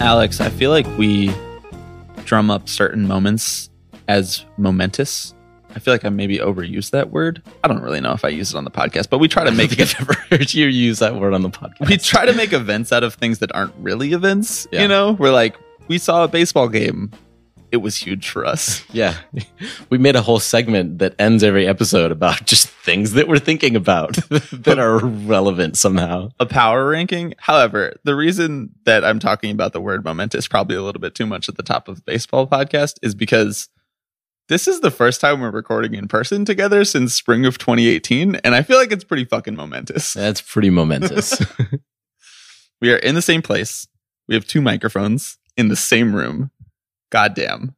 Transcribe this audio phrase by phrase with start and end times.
[0.00, 1.30] Alex, I feel like we
[2.24, 3.70] drum up certain moments
[4.08, 5.34] as momentous
[5.74, 7.42] I feel like I maybe overuse that word.
[7.62, 9.52] I don't really know if I use it on the podcast, but we try to
[9.52, 11.88] make I've never heard you use that word on the podcast.
[11.88, 14.66] We try to make events out of things that aren't really events.
[14.72, 14.82] Yeah.
[14.82, 15.56] You know, we're like,
[15.88, 17.10] we saw a baseball game.
[17.72, 18.84] It was huge for us.
[18.92, 19.16] Yeah.
[19.88, 23.76] We made a whole segment that ends every episode about just things that we're thinking
[23.76, 26.30] about that are relevant somehow.
[26.40, 27.34] A power ranking.
[27.38, 31.26] However, the reason that I'm talking about the word momentous probably a little bit too
[31.26, 33.68] much at the top of the baseball podcast is because
[34.48, 38.52] this is the first time we're recording in person together since spring of 2018, and
[38.52, 40.12] I feel like it's pretty fucking momentous.
[40.14, 41.40] That's pretty momentous.
[42.80, 43.86] we are in the same place.
[44.26, 46.50] We have two microphones in the same room.
[47.10, 47.74] Goddamn.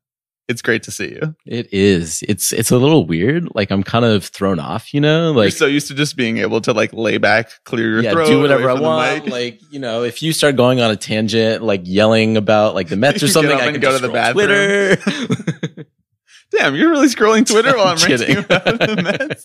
[0.48, 1.34] It's great to see you.
[1.46, 2.22] It is.
[2.28, 3.48] It's it's a little weird.
[3.54, 5.32] Like I'm kind of thrown off, you know.
[5.32, 8.12] Like You're so used to just being able to like lay back, clear your yeah,
[8.12, 9.28] throat, do whatever I want.
[9.28, 12.96] Like you know, if you start going on a tangent, like yelling about like the
[12.96, 14.96] Mets or something, I can go to the bathroom.
[14.96, 15.86] Twitter.
[16.50, 19.44] Damn, you're really scrolling Twitter while I'm, I'm ranting about the Mets.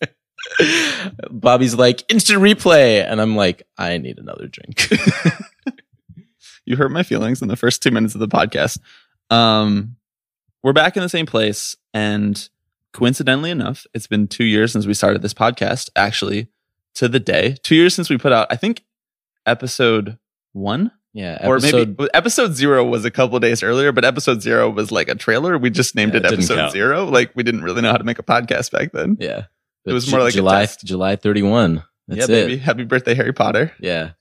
[1.32, 4.90] Bobby's like instant replay, and I'm like, I need another drink.
[6.66, 8.80] you hurt my feelings in the first two minutes of the podcast.
[9.30, 9.96] Um,
[10.64, 12.50] we're back in the same place, and
[12.94, 15.90] coincidentally enough, it's been two years since we started this podcast.
[15.96, 16.48] Actually,
[16.96, 18.84] to the day, two years since we put out, I think,
[19.46, 20.18] episode
[20.54, 24.70] one yeah, episode, or maybe episode zero was a couple days earlier, but episode zero
[24.70, 25.58] was like a trailer.
[25.58, 27.06] We just named yeah, it, it episode zero.
[27.06, 29.18] Like we didn't really know how to make a podcast back then.
[29.20, 29.46] Yeah,
[29.84, 31.84] it was more like July July thirty one.
[32.08, 32.54] Yeah, baby.
[32.54, 32.60] It.
[32.60, 33.72] Happy birthday, Harry Potter.
[33.80, 34.12] Yeah,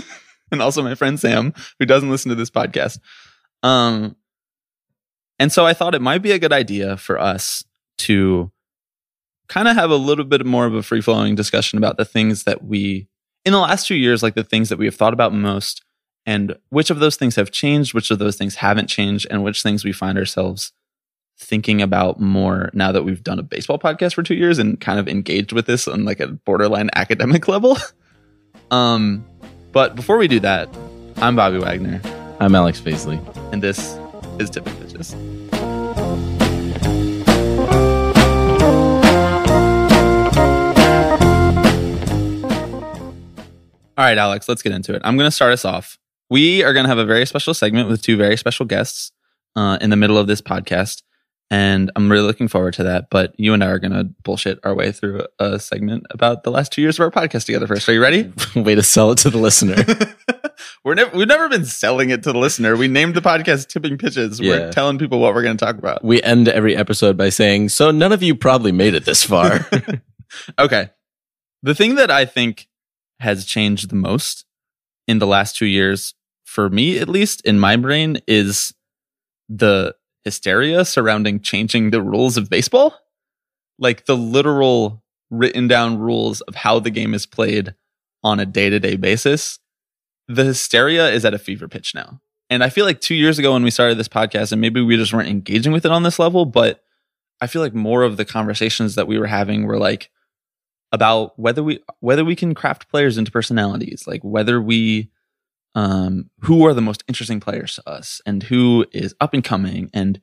[0.50, 3.00] and also my friend Sam, who doesn't listen to this podcast.
[3.62, 4.16] Um,
[5.38, 7.64] and so I thought it might be a good idea for us
[7.98, 8.50] to
[9.48, 12.44] kind of have a little bit more of a free flowing discussion about the things
[12.44, 13.08] that we
[13.44, 15.82] in the last two years, like the things that we have thought about most
[16.26, 19.62] and which of those things have changed, which of those things haven't changed, and which
[19.62, 20.72] things we find ourselves
[21.38, 24.98] thinking about more now that we've done a baseball podcast for two years and kind
[24.98, 27.78] of engaged with this on like a borderline academic level.
[28.70, 29.24] um,
[29.72, 30.68] but before we do that,
[31.18, 32.00] I'm Bobby Wagner.
[32.40, 33.20] I'm Alex Paisley.
[33.52, 33.96] And this
[34.38, 35.14] is Pitches.
[43.98, 45.02] All right, Alex, let's get into it.
[45.04, 45.98] I'm going to start us off
[46.30, 49.12] we are going to have a very special segment with two very special guests
[49.54, 51.02] uh, in the middle of this podcast.
[51.48, 53.08] And I'm really looking forward to that.
[53.10, 56.50] But you and I are going to bullshit our way through a segment about the
[56.50, 57.88] last two years of our podcast together first.
[57.88, 58.32] Are you ready?
[58.56, 59.76] way to sell it to the listener.
[60.84, 62.76] We're never, we've never been selling it to the listener.
[62.76, 64.40] We named the podcast Tipping Pitches.
[64.40, 64.50] Yeah.
[64.50, 66.04] We're telling people what we're going to talk about.
[66.04, 69.68] We end every episode by saying, So none of you probably made it this far.
[70.58, 70.90] okay.
[71.62, 72.68] The thing that I think
[73.20, 74.44] has changed the most
[75.06, 76.14] in the last two years,
[76.44, 78.72] for me at least, in my brain, is
[79.48, 79.94] the
[80.26, 82.94] hysteria surrounding changing the rules of baseball.
[83.78, 87.74] Like the literal written down rules of how the game is played
[88.22, 89.58] on a day to day basis.
[90.28, 92.20] The hysteria is at a fever pitch now.
[92.50, 94.96] And I feel like two years ago when we started this podcast, and maybe we
[94.96, 96.82] just weren't engaging with it on this level, but
[97.40, 100.10] I feel like more of the conversations that we were having were like,
[100.92, 105.10] about whether we whether we can craft players into personalities, like whether we
[105.76, 109.90] um, who are the most interesting players to us and who is up and coming
[109.92, 110.20] and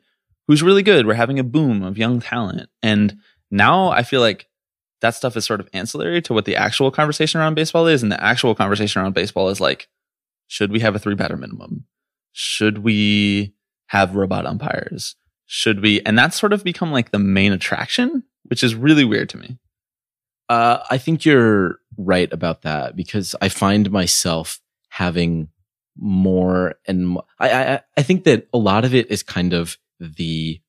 [0.47, 1.05] who's really good.
[1.05, 2.69] We're having a boom of young talent.
[2.81, 3.19] And
[3.51, 4.47] now I feel like
[5.01, 8.01] that stuff is sort of ancillary to what the actual conversation around baseball is.
[8.01, 9.87] And the actual conversation around baseball is like,
[10.47, 11.85] should we have a three batter minimum?
[12.31, 13.53] Should we
[13.87, 15.15] have robot umpires?
[15.45, 16.01] Should we?
[16.01, 19.59] And that's sort of become like the main attraction, which is really weird to me.
[20.49, 24.59] Uh, I think you're right about that because I find myself
[24.93, 25.47] having
[25.97, 30.61] more and I, I, I think that a lot of it is kind of the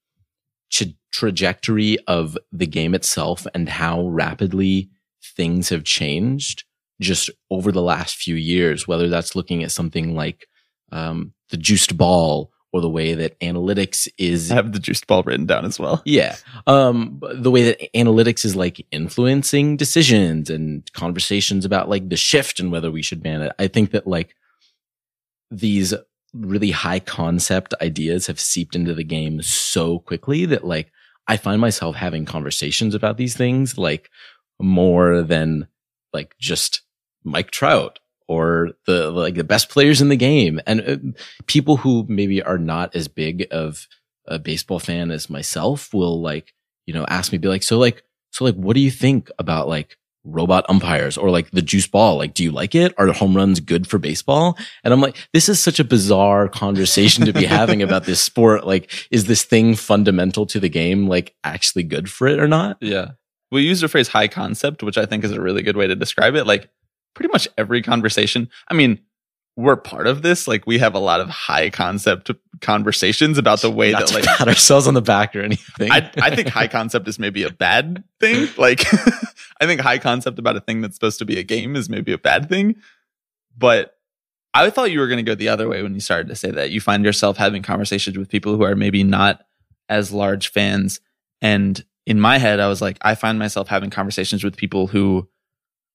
[0.71, 4.88] tra- trajectory of the game itself and how rapidly
[5.37, 6.65] things have changed
[7.03, 10.47] just over the last few years, whether that's looking at something like
[10.91, 15.23] um, the juiced ball or the way that analytics is I have the juiced ball
[15.23, 16.03] written down as well.
[16.05, 16.35] Yeah.
[16.67, 22.59] Um the way that analytics is like influencing decisions and conversations about like the shift
[22.59, 23.53] and whether we should ban it.
[23.61, 24.35] I think that like
[25.53, 25.94] these
[26.32, 30.91] really high concept ideas have seeped into the game so quickly that like
[31.29, 34.11] I find myself having conversations about these things like
[34.59, 35.69] more than
[36.12, 36.82] like just
[37.23, 40.61] Mike Trout or the like the best players in the game.
[40.67, 43.87] And uh, people who maybe are not as big of
[44.26, 46.55] a baseball fan as myself will like
[46.87, 49.69] you know ask me be like so like so like what do you think about
[49.69, 52.17] like robot umpires or like the juice ball?
[52.17, 52.94] Like do you like it?
[52.97, 54.56] Are home runs good for baseball?
[54.82, 58.67] And i'm like this is such a bizarre conversation to be having about this sport.
[58.67, 62.79] Like is this thing fundamental to the game like actually good for it or not?
[62.81, 63.12] Yeah.
[63.50, 65.94] We use the phrase high concept, which I think is a really good way to
[65.94, 66.44] describe it.
[66.44, 66.69] Like
[67.14, 68.49] pretty much every conversation.
[68.69, 69.00] I mean,
[69.56, 70.49] we're part of this.
[70.49, 72.31] Like we have a lot of high concept
[72.61, 76.11] conversations about the way not that like pat ourselves on the back or anything I,
[76.16, 78.49] I think high concept is maybe a bad thing.
[78.58, 78.84] Like,
[79.61, 82.12] I think high concept about a thing that's supposed to be a game is maybe
[82.12, 82.76] a bad thing.
[83.56, 83.96] But
[84.52, 86.50] I thought you were going to go the other way when you started to say
[86.50, 86.70] that.
[86.70, 89.44] You find yourself having conversations with people who are maybe not
[89.88, 91.00] as large fans.
[91.43, 95.28] And in my head, I was like, I find myself having conversations with people who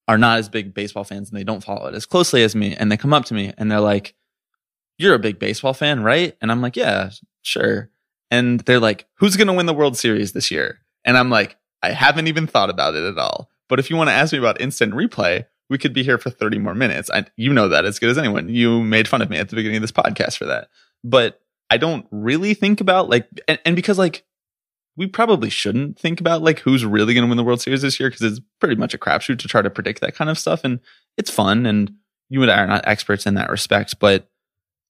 [0.10, 2.76] are not as big baseball fans and they don't follow it as closely as me.
[2.76, 4.14] And they come up to me and they're like,
[4.98, 6.36] You're a big baseball fan, right?
[6.42, 7.12] And I'm like, Yeah,
[7.42, 7.90] sure
[8.32, 11.58] and they're like, "Who's going to win the World Series this year?" And I'm like,
[11.82, 14.40] "I haven't even thought about it at all." But if you want to ask me
[14.40, 17.10] about instant replay, we could be here for 30 more minutes.
[17.12, 18.50] I, you know that as good as anyone.
[18.50, 20.70] You made fun of me at the beginning of this podcast for that.
[21.04, 24.26] But I don't really think about like, and, and because like,
[24.96, 28.00] we probably shouldn't think about like who's really going to win the World Series this
[28.00, 30.64] year because it's pretty much a crapshoot to try to predict that kind of stuff.
[30.64, 30.80] And
[31.18, 31.66] it's fun.
[31.66, 31.94] And
[32.30, 34.30] you and I are not experts in that respect, but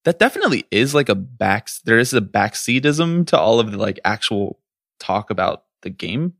[0.06, 4.00] that definitely is like a back there is a backseatism to all of the like
[4.06, 4.60] actual
[5.00, 6.34] talk about the game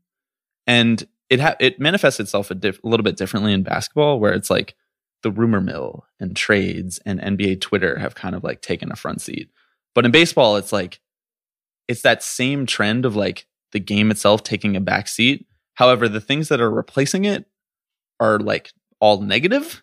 [0.66, 4.32] and it ha- it manifests itself a, diff- a little bit differently in basketball where
[4.32, 4.74] it's like
[5.22, 9.20] the rumor mill and trades and NBA Twitter have kind of like taken a front
[9.20, 9.50] seat
[9.94, 11.00] but in baseball it's like
[11.88, 16.20] it's that same trend of like the game itself taking a back seat however the
[16.20, 17.46] things that are replacing it
[18.18, 19.82] are like all negative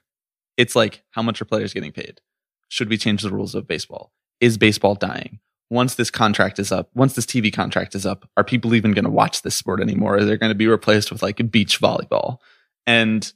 [0.57, 2.21] it's like how much are players getting paid
[2.69, 4.11] should we change the rules of baseball?
[4.39, 5.39] Is baseball dying?
[5.69, 9.05] Once this contract is up, once this TV contract is up, are people even going
[9.05, 10.15] to watch this sport anymore?
[10.15, 12.37] Are they going to be replaced with like beach volleyball?
[12.85, 13.31] And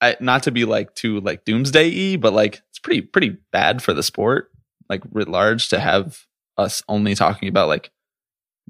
[0.00, 3.82] I, not to be like too like doomsday y, but like it's pretty pretty bad
[3.82, 4.50] for the sport,
[4.88, 7.90] like writ large, to have us only talking about like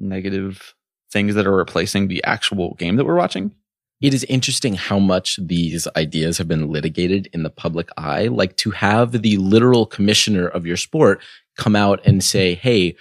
[0.02, 0.75] negative
[1.12, 3.54] things that are replacing the actual game that we're watching.
[4.00, 8.26] it is interesting how much these ideas have been litigated in the public eye.
[8.26, 11.20] Like to have the literal commissioner of your sport
[11.56, 12.96] come out and say, Hey,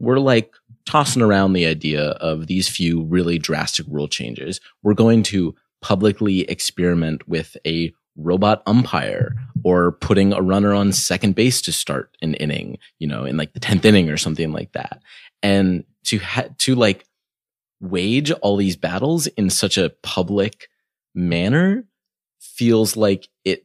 [0.00, 0.54] we're like
[0.86, 4.60] tossing around the idea of these few really drastic rule changes.
[4.82, 11.34] We're going to publicly experiment with a robot umpire or putting a runner on second
[11.34, 14.72] base to start an inning, you know, in like the 10th inning or something like
[14.72, 15.02] that.
[15.42, 17.04] And to ha- to like
[17.80, 20.68] wage all these battles in such a public
[21.14, 21.84] manner
[22.40, 23.62] feels like it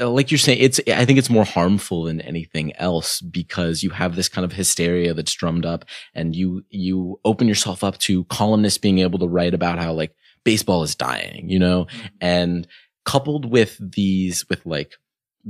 [0.00, 3.90] uh, like you're saying it's i think it's more harmful than anything else because you
[3.90, 5.84] have this kind of hysteria that's drummed up
[6.14, 10.14] and you you open yourself up to columnists being able to write about how like
[10.44, 11.86] baseball is dying you know?
[12.20, 12.66] And
[13.04, 14.94] coupled with these with like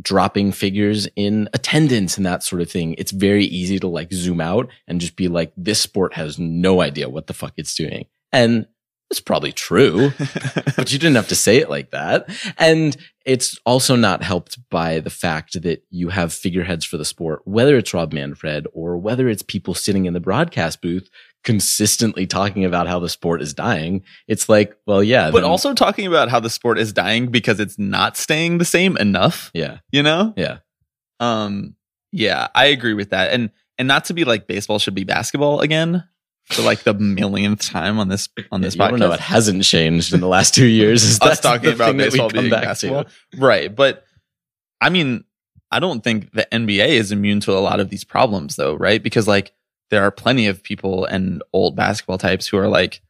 [0.00, 4.40] dropping figures in attendance and that sort of thing it's very easy to like zoom
[4.40, 8.06] out and just be like this sport has no idea what the fuck it's doing
[8.32, 8.67] and
[9.10, 10.10] it's probably true
[10.76, 12.29] but you didn't have to say it like that.
[12.58, 17.43] And it's also not helped by the fact that you have figureheads for the sport,
[17.44, 21.08] whether it's Rob Manfred or whether it's people sitting in the broadcast booth
[21.46, 24.03] consistently talking about how the sport is dying.
[24.26, 25.31] It's like, well, yeah.
[25.31, 28.67] but then- also talking about how the sport is dying because it's not staying the
[28.67, 30.34] same enough, yeah, you know?
[30.36, 30.58] yeah.
[31.20, 31.76] Um,
[32.12, 33.32] yeah, I agree with that.
[33.32, 36.05] And and not to be like baseball should be basketball again
[36.46, 38.98] for like the millionth time on this on this wanna podcast.
[38.98, 42.50] know what hasn't changed in the last two years is Us talking about baseball being
[42.50, 43.06] basketball.
[43.36, 43.74] Right.
[43.74, 44.05] But
[44.81, 45.24] I mean,
[45.70, 49.03] I don't think the NBA is immune to a lot of these problems though, right?
[49.03, 49.53] Because like
[49.90, 53.02] there are plenty of people and old basketball types who are like,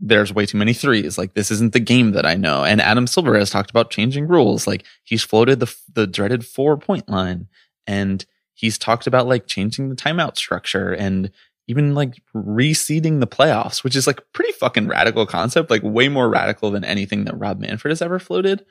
[0.00, 1.18] there's way too many threes.
[1.18, 2.64] Like this isn't the game that I know.
[2.64, 4.66] And Adam Silver has talked about changing rules.
[4.66, 7.48] Like he's floated the the dreaded four point line,
[7.86, 11.30] and he's talked about like changing the timeout structure and
[11.68, 15.70] even like reseeding the playoffs, which is like pretty fucking radical concept.
[15.70, 18.64] Like way more radical than anything that Rob Manfred has ever floated.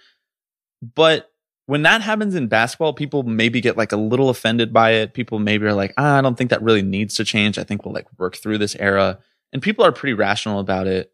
[0.81, 1.28] But
[1.70, 5.14] when that happens in basketball, people maybe get like a little offended by it.
[5.14, 7.60] People maybe are like, ah, I don't think that really needs to change.
[7.60, 9.20] I think we'll like work through this era.
[9.54, 11.12] And people are pretty rational about it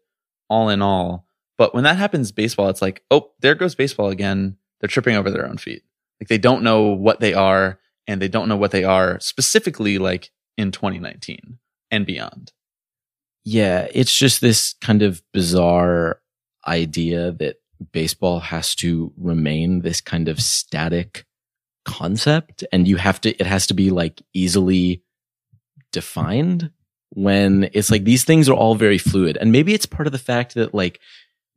[0.48, 1.26] all in all.
[1.58, 4.56] But when that happens baseball, it's like, oh, there goes baseball again.
[4.80, 5.82] They're tripping over their own feet.
[6.22, 9.98] Like they don't know what they are and they don't know what they are specifically
[9.98, 11.58] like in 2019
[11.90, 12.52] and beyond.
[13.44, 16.22] Yeah, it's just this kind of bizarre
[16.66, 17.56] idea that
[17.92, 21.24] baseball has to remain this kind of static
[21.84, 25.02] concept and you have to it has to be like easily
[25.92, 26.70] defined
[27.10, 30.18] when it's like these things are all very fluid and maybe it's part of the
[30.18, 31.00] fact that like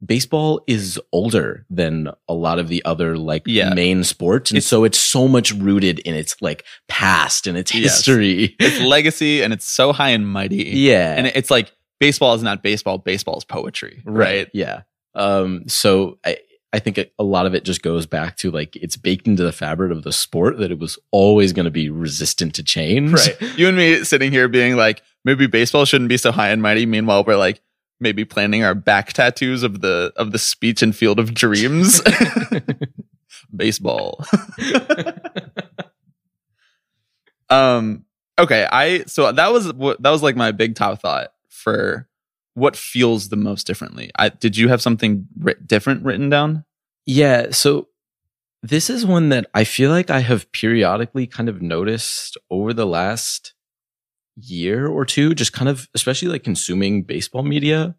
[0.05, 3.73] baseball is older than a lot of the other like Yeah.
[3.73, 7.73] main sports and It's- so it's so much rooted in its like past and its
[7.73, 7.95] Yes.
[7.97, 10.57] history It's legacy and it's so high and mighty.
[10.63, 14.47] yeah And it's like baseball is not baseball, baseball is poetry, right?
[14.53, 14.83] Yeah.
[15.19, 16.38] Um, so I,
[16.71, 19.43] I think a- a lot of it just goes back to like it's baked into
[19.43, 23.13] the fabric of the sport that it was always going to be resistant to change.
[23.13, 23.38] Right.
[23.57, 26.85] You and me sitting here being like, maybe baseball shouldn't be so high and mighty.
[26.85, 27.61] Meanwhile, we're like
[27.99, 32.01] maybe planning our back tattoos of the of the speech and field of dreams.
[33.55, 34.23] baseball.
[37.49, 38.05] um
[38.38, 42.07] okay, I so that was that was like my big top thought for
[42.53, 44.12] what feels the most differently.
[44.18, 45.27] I did you have something
[45.65, 46.65] different written down?
[47.06, 47.51] Yeah.
[47.51, 47.88] So
[48.62, 52.86] this is one that I feel like I have periodically kind of noticed over the
[52.86, 53.53] last
[54.36, 57.96] year or two, just kind of, especially like consuming baseball media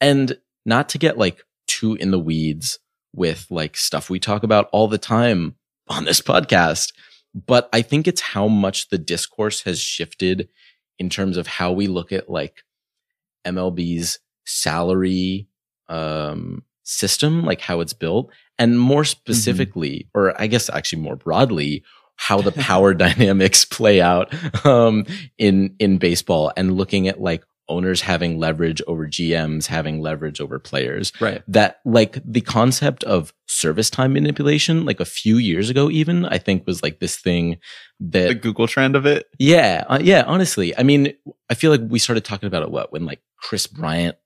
[0.00, 2.78] and not to get like too in the weeds
[3.14, 5.56] with like stuff we talk about all the time
[5.88, 6.92] on this podcast.
[7.34, 10.48] But I think it's how much the discourse has shifted
[10.98, 12.62] in terms of how we look at like
[13.48, 15.48] MLB's salary
[15.88, 21.84] um, system, like how it's built, and more specifically, or I guess actually more broadly,
[22.16, 24.32] how the power dynamics play out
[24.64, 25.04] um,
[25.38, 30.58] in in baseball, and looking at like owners having leverage over GMs, having leverage over
[30.58, 31.12] players.
[31.20, 31.42] Right.
[31.48, 36.38] That like the concept of service time manipulation, like a few years ago, even I
[36.38, 37.58] think was like this thing
[38.00, 39.26] that The Google trend of it.
[39.38, 40.24] yeah, uh, yeah.
[40.26, 41.14] Honestly, I mean,
[41.50, 42.70] I feel like we started talking about it.
[42.70, 44.16] What when like Kris Bryant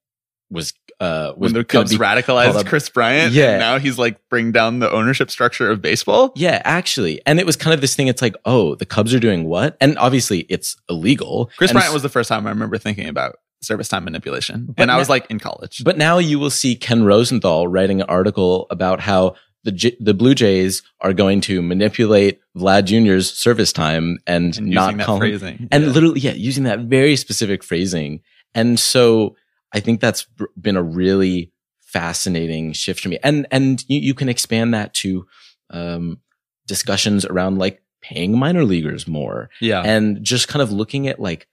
[0.52, 3.50] was uh was When the Cubs radicalized Kris Bryant, Yeah.
[3.52, 6.32] and now he's like bring down the ownership structure of baseball.
[6.36, 8.06] Yeah, actually, and it was kind of this thing.
[8.08, 9.76] It's like, oh, the Cubs are doing what?
[9.80, 11.50] And obviously, it's illegal.
[11.56, 14.90] Kris And Bryant was the first time I remember thinking about service time manipulation, and
[14.90, 15.82] I was like in college.
[15.84, 20.12] But now you will see Ken Rosenthal writing an article about how the J- the
[20.14, 25.06] Blue Jays are going to manipulate Vlad Jr.'s service time and, and not using that
[25.06, 25.90] call him- phrasing, and Yeah.
[25.90, 28.20] literally yeah using that very specific phrasing
[28.54, 29.36] and so
[29.72, 30.26] i think that's
[30.60, 31.52] been a really
[31.92, 33.18] fascinating shift for me.
[33.22, 35.26] And and you, you can expand that to
[35.70, 36.18] um
[36.66, 39.50] discussions around like paying minor leaguers more.
[39.60, 41.46] Yeah, and just kind of looking at like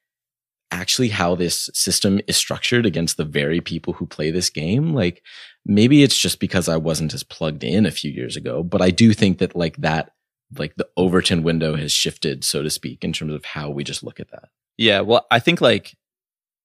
[0.72, 5.24] actually how this system is structured against the very people who play this game like
[5.66, 8.92] maybe it's just because i wasn't as plugged in a few years ago but i
[8.92, 10.12] do think that like that
[10.60, 14.04] like the overton window has shifted so to speak in terms of how we just
[14.04, 14.50] look at that.
[14.80, 15.02] Yeah.
[15.02, 15.98] Well, I think like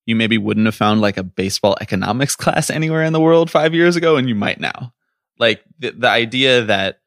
[0.07, 3.75] you maybe wouldn't have found like a baseball economics class anywhere in the world five
[3.75, 4.93] years ago, and you might now.
[5.39, 7.01] Like the the idea that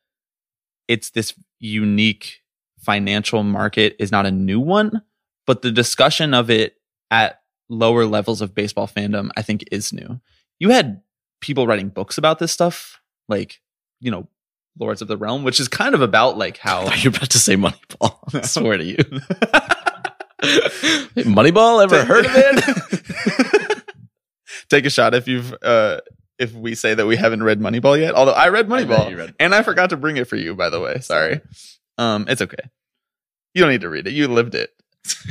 [0.88, 2.42] it's this unique
[2.80, 5.02] financial market is not a new one,
[5.46, 6.76] but the discussion of it
[7.12, 10.20] at lower levels of baseball fandom, I think, is new.
[10.60, 11.02] You had
[11.42, 13.62] people writing books about this stuff, like
[14.00, 14.28] you know,
[14.80, 17.40] Lords of the Realm, which is kind of about like how you're you about to
[17.40, 18.18] say Moneyball?
[18.34, 18.98] I swear to you.
[20.42, 23.84] Moneyball, ever heard of it?
[24.70, 26.00] Take a shot if you've uh
[26.38, 28.14] if we say that we haven't read Moneyball yet.
[28.14, 30.70] Although I read Moneyball you read- and I forgot to bring it for you, by
[30.70, 31.00] the way.
[31.00, 31.42] Sorry.
[31.98, 32.70] Um, it's okay.
[33.54, 34.14] You don't need to read it.
[34.14, 34.72] You lived it.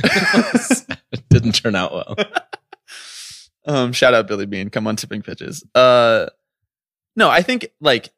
[0.03, 2.15] it didn't turn out well.
[3.69, 4.69] Um, shout out Billy Beane.
[4.69, 5.61] Come on, tipping pitches.
[5.75, 6.27] Uh,
[7.17, 8.13] no, I think like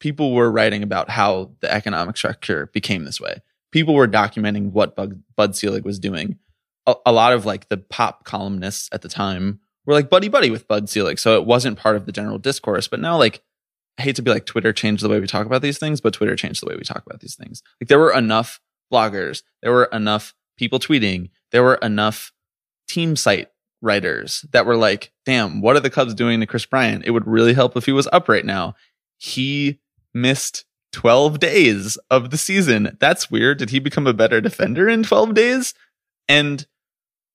[0.00, 3.42] people were writing about how the economic structure became this way.
[3.74, 6.38] People were documenting what Bud, Bud Selig was doing.
[6.86, 10.48] A, a lot of like the pop columnists at the time were like buddy buddy
[10.48, 12.86] with Bud Selig, so it wasn't part of the general discourse.
[12.86, 13.42] But now, like,
[13.98, 16.12] I hate to be like Twitter changed the way we talk about these things, but
[16.12, 17.64] Twitter changed the way we talk about these things.
[17.80, 18.60] Like, there were enough
[18.92, 22.32] bloggers, there were enough people tweeting, there were enough
[22.86, 23.48] team site
[23.82, 27.04] writers that were like, damn, what are the Cubs doing to Kris Bryant?
[27.06, 28.76] It would really help if he was up right now.
[29.16, 29.80] He
[30.14, 30.64] missed
[30.94, 32.96] 12 days of the season.
[33.00, 33.58] That's weird.
[33.58, 35.74] Did he become a better defender in 12 days?
[36.28, 36.66] And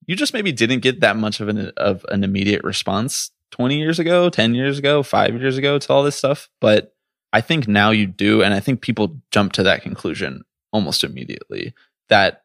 [0.08, 4.00] you just maybe didn't get that much of an of an immediate response 20 years
[4.00, 6.96] ago, 10 years ago, 5 years ago to all this stuff, but
[7.32, 11.74] I think now you do and I think people jump to that conclusion almost immediately
[12.10, 12.44] that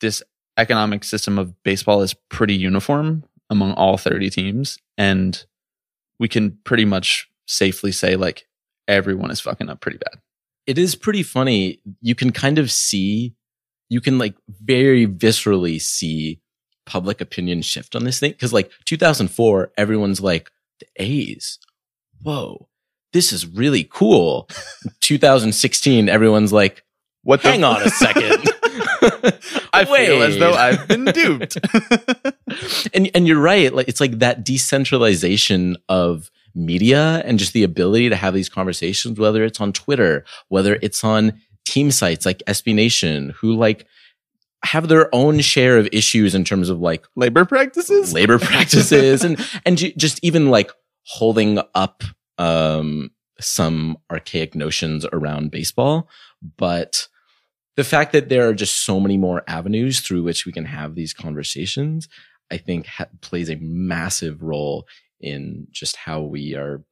[0.00, 0.22] this
[0.56, 5.44] economic system of baseball is pretty uniform among all 30 teams and
[6.18, 8.46] we can pretty much safely say like
[8.88, 10.20] everyone is fucking up pretty bad.
[10.66, 11.80] It is pretty funny.
[12.00, 13.34] You can kind of see
[13.90, 16.40] you can like very viscerally see
[16.86, 18.32] public opinion shift on this thing.
[18.34, 21.58] Cause like 2004, everyone's like, the A's,
[22.22, 22.68] whoa,
[23.12, 24.48] this is really cool.
[25.00, 26.84] 2016, everyone's like,
[27.22, 28.48] What hang on a second.
[29.72, 31.58] I feel as though I've been duped.
[32.94, 33.72] and and you're right.
[33.74, 39.18] Like it's like that decentralization of media and just the ability to have these conversations,
[39.18, 43.86] whether it's on Twitter, whether it's on team sites like SB Nation, who like
[44.64, 48.12] have their own share of issues in terms of like Labor practices?
[48.12, 50.70] labor practices and and just even like
[51.04, 52.02] holding up
[52.38, 56.08] um some archaic notions around baseball
[56.58, 57.08] but
[57.76, 60.94] the fact that there are just so many more avenues through which we can have
[60.94, 62.06] these conversations
[62.50, 64.86] i think ha- plays a massive role
[65.20, 66.82] in just how we are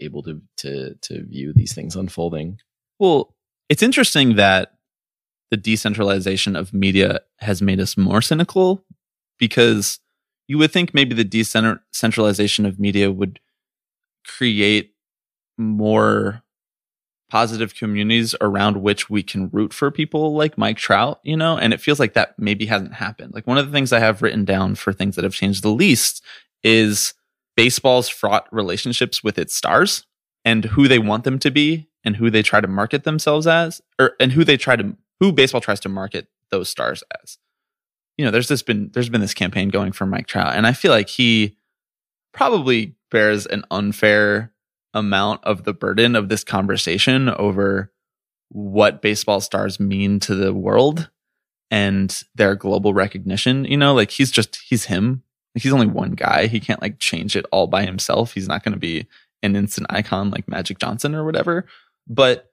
[0.00, 2.58] able to to to view these things unfolding
[2.98, 3.34] Well,
[3.68, 4.74] it's interesting that
[5.50, 8.84] the decentralization of media has made us more cynical
[9.38, 9.98] because
[10.46, 13.40] you would think maybe the decentralization of media would
[14.24, 14.94] create
[15.56, 16.42] more
[17.30, 21.72] positive communities around which we can root for people like Mike Trout, you know, and
[21.72, 23.32] it feels like that maybe hasn't happened.
[23.32, 25.70] Like one of the things I have written down for things that have changed the
[25.70, 26.24] least
[26.64, 27.14] is
[27.60, 30.06] baseball's fraught relationships with its stars
[30.46, 33.82] and who they want them to be and who they try to market themselves as
[33.98, 37.36] or and who they try to who baseball tries to market those stars as.
[38.16, 40.72] You know, there's this been there's been this campaign going for Mike Trout and I
[40.72, 41.58] feel like he
[42.32, 44.54] probably bears an unfair
[44.94, 47.92] amount of the burden of this conversation over
[48.48, 51.10] what baseball stars mean to the world
[51.70, 53.66] and their global recognition.
[53.66, 55.24] You know, like he's just he's him.
[55.54, 56.46] He's only one guy.
[56.46, 58.34] He can't like change it all by himself.
[58.34, 59.06] He's not going to be
[59.42, 61.66] an instant icon like Magic Johnson or whatever.
[62.06, 62.52] But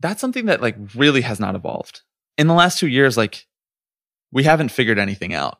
[0.00, 2.02] that's something that like really has not evolved.
[2.36, 3.46] In the last 2 years like
[4.30, 5.58] we haven't figured anything out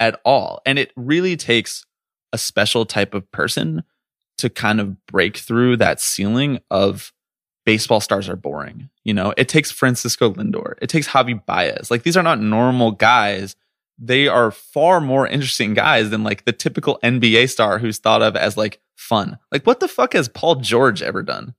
[0.00, 0.62] at all.
[0.64, 1.84] And it really takes
[2.32, 3.82] a special type of person
[4.38, 7.12] to kind of break through that ceiling of
[7.66, 8.88] baseball stars are boring.
[9.04, 11.90] You know, it takes Francisco Lindor, it takes Javi Baez.
[11.90, 13.56] Like these are not normal guys.
[13.98, 18.36] They are far more interesting guys than like the typical NBA star who's thought of
[18.36, 19.38] as like fun.
[19.50, 21.54] Like what the fuck has Paul George ever done?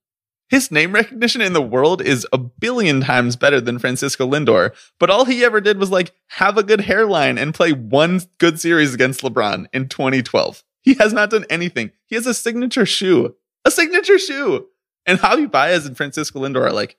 [0.50, 5.12] His name recognition in the world is a billion times better than Francisco Lindor, but
[5.12, 8.94] all he ever did was like have a good hairline and play one good series
[8.94, 10.64] against LeBron in 2012.
[10.82, 11.92] He has not done anything.
[12.08, 14.68] He has a signature shoe, a signature shoe.
[15.06, 16.98] And Javi Baez and Francisco Lindor are like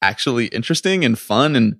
[0.00, 1.78] actually interesting and fun and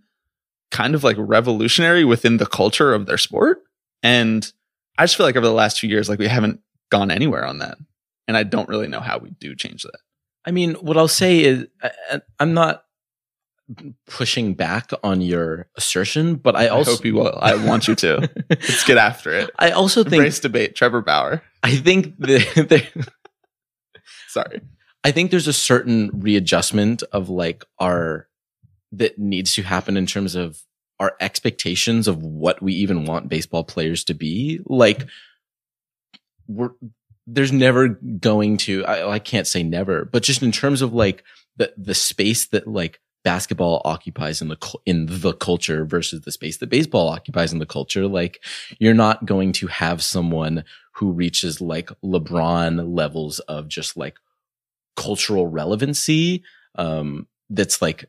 [0.73, 3.63] kind of like revolutionary within the culture of their sport.
[4.03, 4.51] And
[4.99, 7.59] I just feel like over the last few years, like we haven't gone anywhere on
[7.59, 7.79] that.
[8.27, 9.99] And I don't really know how we do change that.
[10.45, 12.85] I mean, what I'll say is, I, I'm not
[14.07, 17.39] pushing back on your assertion, but I I also hope you will.
[17.41, 18.29] I want you to.
[18.51, 19.51] Let's get after it.
[19.59, 20.75] I also think Embrace debate.
[20.75, 21.43] Trevor Bauer.
[21.63, 23.05] I think the, there,
[24.29, 24.63] Sorry.
[25.05, 28.29] I think there's a certain readjustment of like our
[28.93, 30.63] that needs to happen in terms of
[31.01, 34.61] our expectations of what we even want baseball players to be.
[34.67, 35.07] Like
[36.47, 36.71] we're
[37.27, 41.25] there's never going to I, I can't say never, but just in terms of like
[41.57, 46.59] the the space that like basketball occupies in the in the culture versus the space
[46.59, 48.43] that baseball occupies in the culture like
[48.81, 54.17] you're not going to have someone who reaches like LeBron levels of just like
[54.97, 56.43] cultural relevancy
[56.77, 58.07] um that's like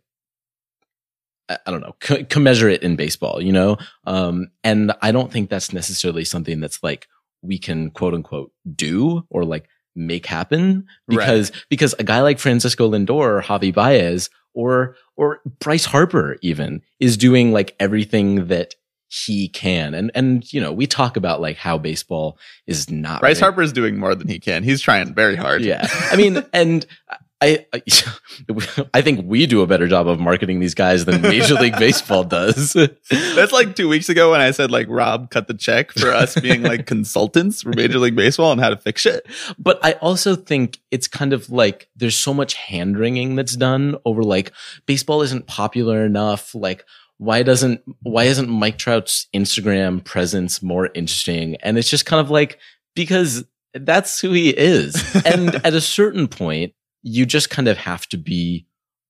[1.49, 3.77] I don't know, co- commensurate in baseball, you know?
[4.05, 7.07] Um, and I don't think that's necessarily something that's like
[7.41, 12.89] we can quote unquote do or like make happen because, because a guy like Francisco
[12.89, 18.75] Lindor or Javi Baez or, or Bryce Harper even is doing like everything that
[19.09, 19.93] he can.
[19.93, 23.61] And, and, you know, we talk about like how baseball is not Bryce really- Harper
[23.61, 24.63] is doing more than he can.
[24.63, 25.61] He's trying very hard.
[25.63, 25.87] yeah.
[26.09, 26.85] I mean, and
[27.43, 27.81] I, I,
[28.93, 32.23] I think we do a better job of marketing these guys than Major League Baseball
[32.23, 32.73] does.
[33.11, 36.39] That's like two weeks ago when I said like Rob cut the check for us
[36.39, 39.27] being like consultants for Major League Baseball and how to fix shit.
[39.59, 43.97] But I also think it's kind of like there's so much hand wringing that's done
[44.05, 44.53] over like
[44.85, 46.55] baseball isn't popular enough.
[46.55, 46.85] Like,
[47.17, 51.57] why doesn't, why isn't Mike Trout's Instagram presence more interesting?
[51.57, 52.57] And it's just kind of like,
[52.95, 54.95] because that's who he is.
[55.25, 56.73] and at a certain point,
[57.03, 58.65] you just kind of have to be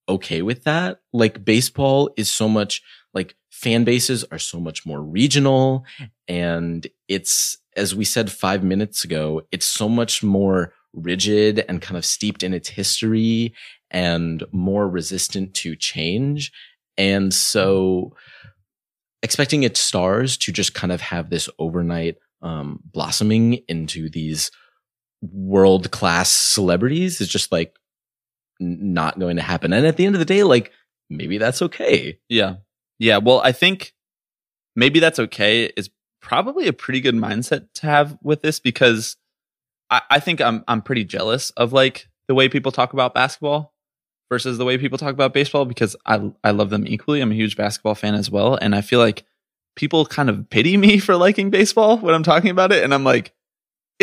[0.09, 0.99] okay with that.
[1.13, 2.81] Like baseball is so much
[3.13, 5.85] like fan bases are so much more regional
[6.27, 11.97] and it's, as we said five minutes ago, it's so much more rigid and kind
[11.97, 13.53] of steeped in its history
[13.89, 16.51] and more resistant to change.
[16.97, 18.15] And so
[19.21, 24.51] expecting its stars to just kind of have this overnight um, blossoming into these
[25.21, 27.73] world class celebrities is just like
[28.63, 29.73] not going to happen.
[29.73, 30.71] And at the end of the day, like
[31.09, 32.19] maybe that's okay.
[32.29, 32.55] Yeah.
[32.99, 33.17] Yeah.
[33.17, 33.93] Well, I think
[34.75, 35.89] maybe that's okay is
[36.21, 39.17] probably a pretty good mindset to have with this because
[39.89, 43.73] I, I think I'm I'm pretty jealous of like the way people talk about basketball
[44.29, 47.21] versus the way people talk about baseball because I I love them equally.
[47.21, 48.55] I'm a huge basketball fan as well.
[48.55, 49.25] And I feel like
[49.75, 52.83] people kind of pity me for liking baseball when I'm talking about it.
[52.83, 53.33] And I'm like,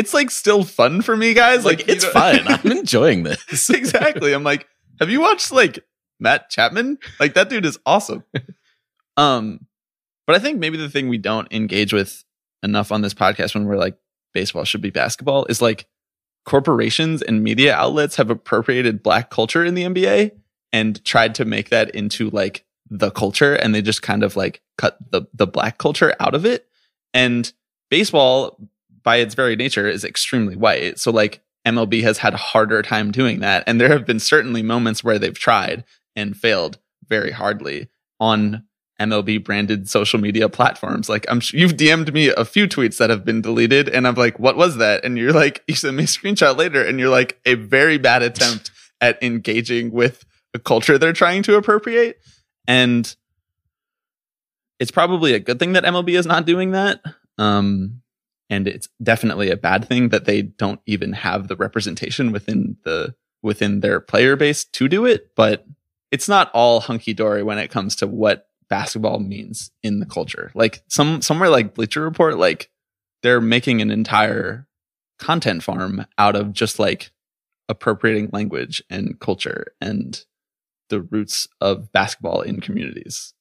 [0.01, 1.65] it's like still fun for me, guys.
[1.65, 2.47] Like, Like, it's know- fine.
[2.49, 3.69] I'm enjoying this.
[3.71, 4.33] exactly.
[4.33, 4.67] I'm like,
[4.99, 5.79] have you watched like
[6.19, 6.99] Matt Chapman?
[7.21, 8.25] Like that dude is awesome.
[9.17, 9.67] um,
[10.27, 12.25] but I think maybe the thing we don't engage with
[12.63, 13.97] enough on this podcast when we're like
[14.33, 15.87] baseball should be basketball is like
[16.47, 20.33] corporations and media outlets have appropriated black culture in the NBA
[20.73, 24.63] and tried to make that into like the culture and they just kind of like
[24.79, 26.67] cut the the black culture out of it
[27.15, 27.53] and
[27.91, 28.59] baseball
[29.03, 33.11] by its very nature is extremely white so like MLB has had a harder time
[33.11, 35.85] doing that and there have been certainly moments where they've tried
[36.17, 38.65] and failed very hardly on
[39.01, 41.09] MLB branded social media platforms.
[41.09, 44.15] Like I'm sure you've DM'd me a few tweets that have been deleted and I'm
[44.15, 45.05] like, what was that?
[45.05, 48.23] And you're like, you sent me a screenshot later and you're like a very bad
[48.23, 52.21] attempt at engaging with a culture they're trying to appropriate.
[52.69, 53.15] And
[54.79, 57.01] it's probably a good thing that MLB is not doing that.
[57.39, 58.00] Um,
[58.51, 63.15] and it's definitely a bad thing that they don't even have the representation within the
[63.43, 65.31] within their player base to do it.
[65.37, 65.65] But
[66.11, 70.51] it's not all hunky dory when it comes to what basketball means in the culture.
[70.55, 72.71] Like some somewhere like Bleacher Report, like
[73.23, 74.67] they're making an entire
[75.19, 77.13] content farm out of just like
[77.69, 80.25] appropriating language and culture and
[80.89, 83.33] the roots of basketball in communities.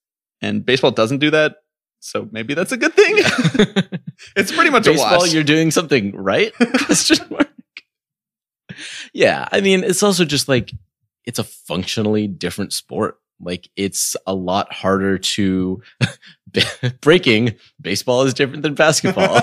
[0.42, 1.58] And baseball doesn't do that,
[2.00, 3.16] so maybe that's a good thing.
[4.36, 5.34] it's pretty much a baseball, wash.
[5.34, 6.54] you're doing something right?
[6.86, 7.48] Question mark.
[9.14, 10.72] Yeah, I mean, it's also just like
[11.26, 13.20] it's a functionally different sport.
[13.42, 15.82] Like it's a lot harder to
[17.02, 17.56] breaking.
[17.82, 19.42] Baseball is different than basketball.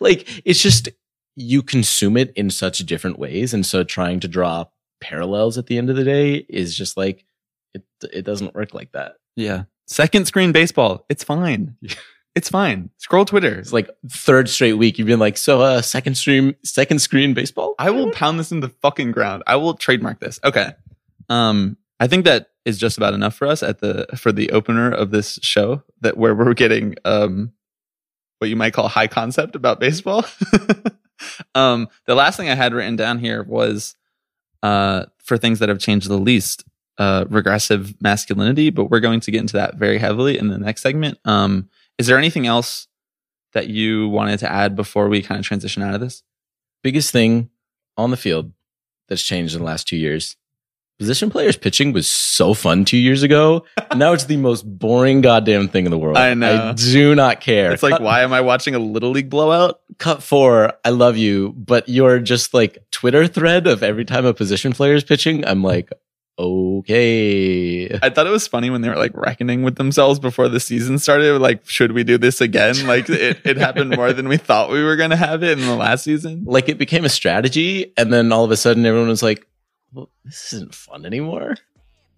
[0.00, 0.88] like it's just
[1.34, 4.66] you consume it in such different ways, and so trying to draw
[5.00, 7.24] parallels at the end of the day is just like
[7.74, 7.84] it.
[8.12, 9.14] It doesn't work like that.
[9.36, 9.64] yeah.
[9.92, 11.04] Second screen baseball.
[11.08, 11.76] It's fine.
[12.34, 12.88] It's fine.
[12.96, 13.58] Scroll Twitter.
[13.58, 17.74] It's like third straight week you've been like, so uh, second stream, second screen baseball.
[17.78, 19.42] I will pound this in the fucking ground.
[19.46, 20.40] I will trademark this.
[20.42, 20.70] Okay.
[21.28, 24.90] Um, I think that is just about enough for us at the for the opener
[24.90, 27.52] of this show that where we're getting um
[28.38, 30.24] what you might call high concept about baseball.
[31.54, 33.94] um, the last thing I had written down here was
[34.62, 36.64] uh for things that have changed the least,
[36.98, 40.82] uh regressive masculinity, but we're going to get into that very heavily in the next
[40.82, 41.18] segment.
[41.24, 42.88] Um, is there anything else
[43.52, 46.22] that you wanted to add before we kind of transition out of this?
[46.82, 47.50] Biggest thing
[47.96, 48.52] on the field
[49.08, 50.36] that's changed in the last two years.
[50.98, 53.64] Position players pitching was so fun two years ago.
[53.96, 56.16] now it's the most boring goddamn thing in the world.
[56.16, 56.70] I know.
[56.70, 57.72] I do not care.
[57.72, 59.80] It's like, cut, why am I watching a little league blowout?
[59.98, 60.74] cut four.
[60.84, 64.94] I love you, but your just like Twitter thread of every time a position player
[64.94, 65.90] is pitching, I'm like,
[66.38, 67.98] okay.
[68.02, 70.98] I thought it was funny when they were like reckoning with themselves before the season
[70.98, 71.40] started.
[71.40, 72.86] Like, should we do this again?
[72.86, 75.66] Like, it, it happened more than we thought we were going to have it in
[75.66, 76.44] the last season.
[76.44, 79.46] Like it became a strategy, and then all of a sudden everyone was like,
[79.92, 81.56] well, this isn't fun anymore.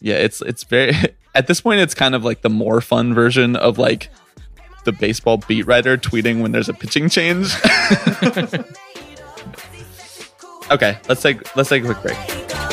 [0.00, 0.94] Yeah, it's it's very
[1.34, 4.10] at this point it's kind of like the more fun version of like
[4.84, 7.54] the baseball beat writer tweeting when there's a pitching change.
[10.70, 12.63] okay, let's take let's take a quick break.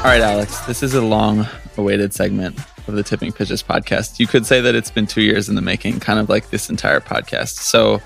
[0.00, 2.58] All right, Alex, this is a long awaited segment
[2.88, 4.18] of the Tipping Pitches podcast.
[4.18, 6.70] You could say that it's been two years in the making, kind of like this
[6.70, 7.58] entire podcast.
[7.58, 8.00] So,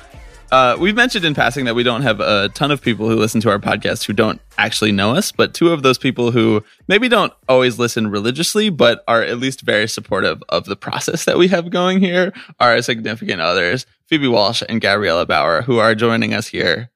[0.50, 3.40] uh, we've mentioned in passing that we don't have a ton of people who listen
[3.42, 7.08] to our podcast who don't actually know us, but two of those people who maybe
[7.08, 11.46] don't always listen religiously, but are at least very supportive of the process that we
[11.46, 16.34] have going here are our significant others, Phoebe Walsh and Gabriella Bauer, who are joining
[16.34, 16.90] us here.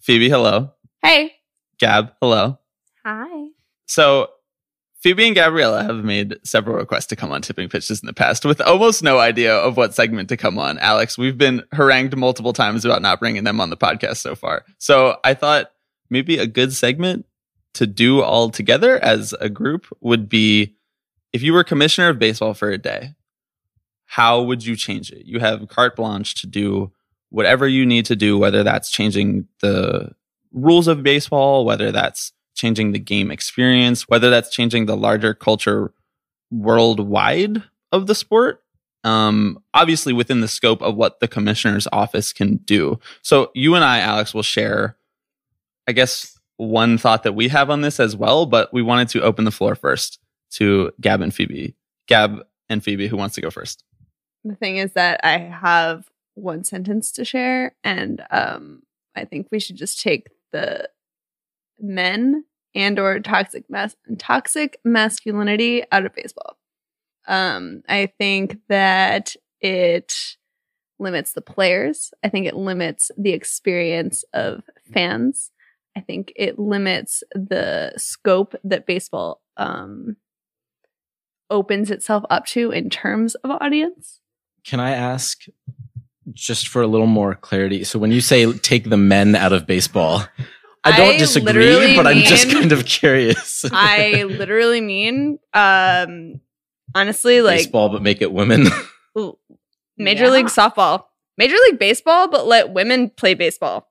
[0.00, 0.70] Phoebe, hello.
[1.02, 1.32] Hey.
[1.78, 2.58] Gab, hello.
[3.06, 3.48] Hi.
[3.86, 4.30] So
[5.04, 8.46] Phoebe and Gabriella have made several requests to come on tipping pitches in the past
[8.46, 10.78] with almost no idea of what segment to come on.
[10.78, 14.64] Alex, we've been harangued multiple times about not bringing them on the podcast so far.
[14.78, 15.72] So I thought
[16.08, 17.26] maybe a good segment
[17.74, 20.74] to do all together as a group would be
[21.34, 23.12] if you were commissioner of baseball for a day,
[24.06, 25.26] how would you change it?
[25.26, 26.92] You have carte blanche to do
[27.28, 30.12] whatever you need to do, whether that's changing the
[30.50, 35.92] rules of baseball, whether that's changing the game experience, whether that's changing the larger culture
[36.50, 37.62] worldwide
[37.92, 38.62] of the sport.
[39.02, 42.98] Um, obviously within the scope of what the commissioner's office can do.
[43.20, 44.96] So you and I, Alex, will share,
[45.86, 49.20] I guess, one thought that we have on this as well, but we wanted to
[49.20, 50.20] open the floor first
[50.52, 51.74] to Gab and Phoebe.
[52.06, 53.84] Gab and Phoebe, who wants to go first?
[54.44, 58.82] the thing is that I have one sentence to share, and um,
[59.16, 60.88] I think we should just take the
[61.80, 66.56] men and or toxic mas- toxic masculinity out of baseball.
[67.26, 70.36] Um, I think that it
[70.98, 72.12] limits the players.
[72.22, 75.50] I think it limits the experience of fans.
[75.96, 80.16] I think it limits the scope that baseball um,
[81.50, 84.20] opens itself up to in terms of audience.
[84.64, 85.44] Can I ask
[86.32, 87.84] just for a little more clarity?
[87.84, 90.24] So when you say take the men out of baseball,
[90.84, 93.64] I don't I disagree, literally but I'm just kind of curious.
[93.72, 96.40] I literally mean, um,
[96.94, 98.66] honestly, like baseball, but make it women.
[99.96, 100.30] Major Yeah.
[100.30, 101.04] League Softball,
[101.38, 103.88] Major League Baseball, but let women play baseball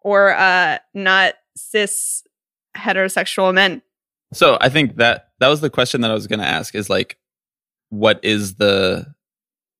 [0.00, 2.22] or uh, not cis
[2.76, 3.82] heterosexual men.
[4.32, 6.90] So I think that that was the question that I was going to ask is
[6.90, 7.18] like,
[7.90, 9.14] what is the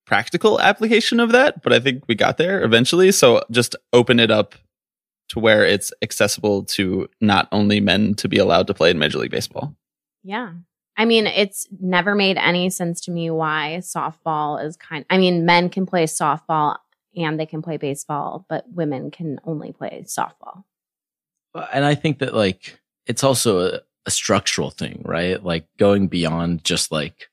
[0.07, 1.63] practical application of that?
[1.63, 3.11] But I think we got there eventually.
[3.11, 4.55] So just open it up
[5.35, 9.19] to where it's accessible to not only men to be allowed to play in Major
[9.19, 9.75] League Baseball.
[10.23, 10.53] Yeah.
[10.97, 15.45] I mean, it's never made any sense to me why softball is kind I mean,
[15.45, 16.77] men can play softball
[17.17, 20.63] and they can play baseball, but women can only play softball.
[21.73, 25.43] and I think that like it's also a, a structural thing, right?
[25.43, 27.29] Like going beyond just like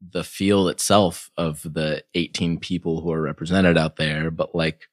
[0.00, 4.88] the field itself of the 18 people who are represented out there, but like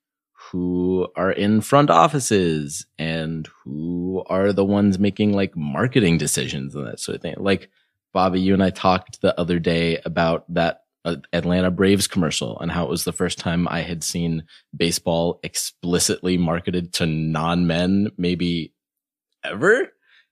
[0.51, 6.85] who are in front offices and who are the ones making like marketing decisions and
[6.85, 7.35] that sort of thing.
[7.37, 7.69] Like
[8.13, 12.71] Bobby, you and I talked the other day about that uh, Atlanta Braves commercial and
[12.71, 14.43] how it was the first time I had seen
[14.75, 18.73] baseball explicitly marketed to non-men maybe
[19.43, 19.89] ever.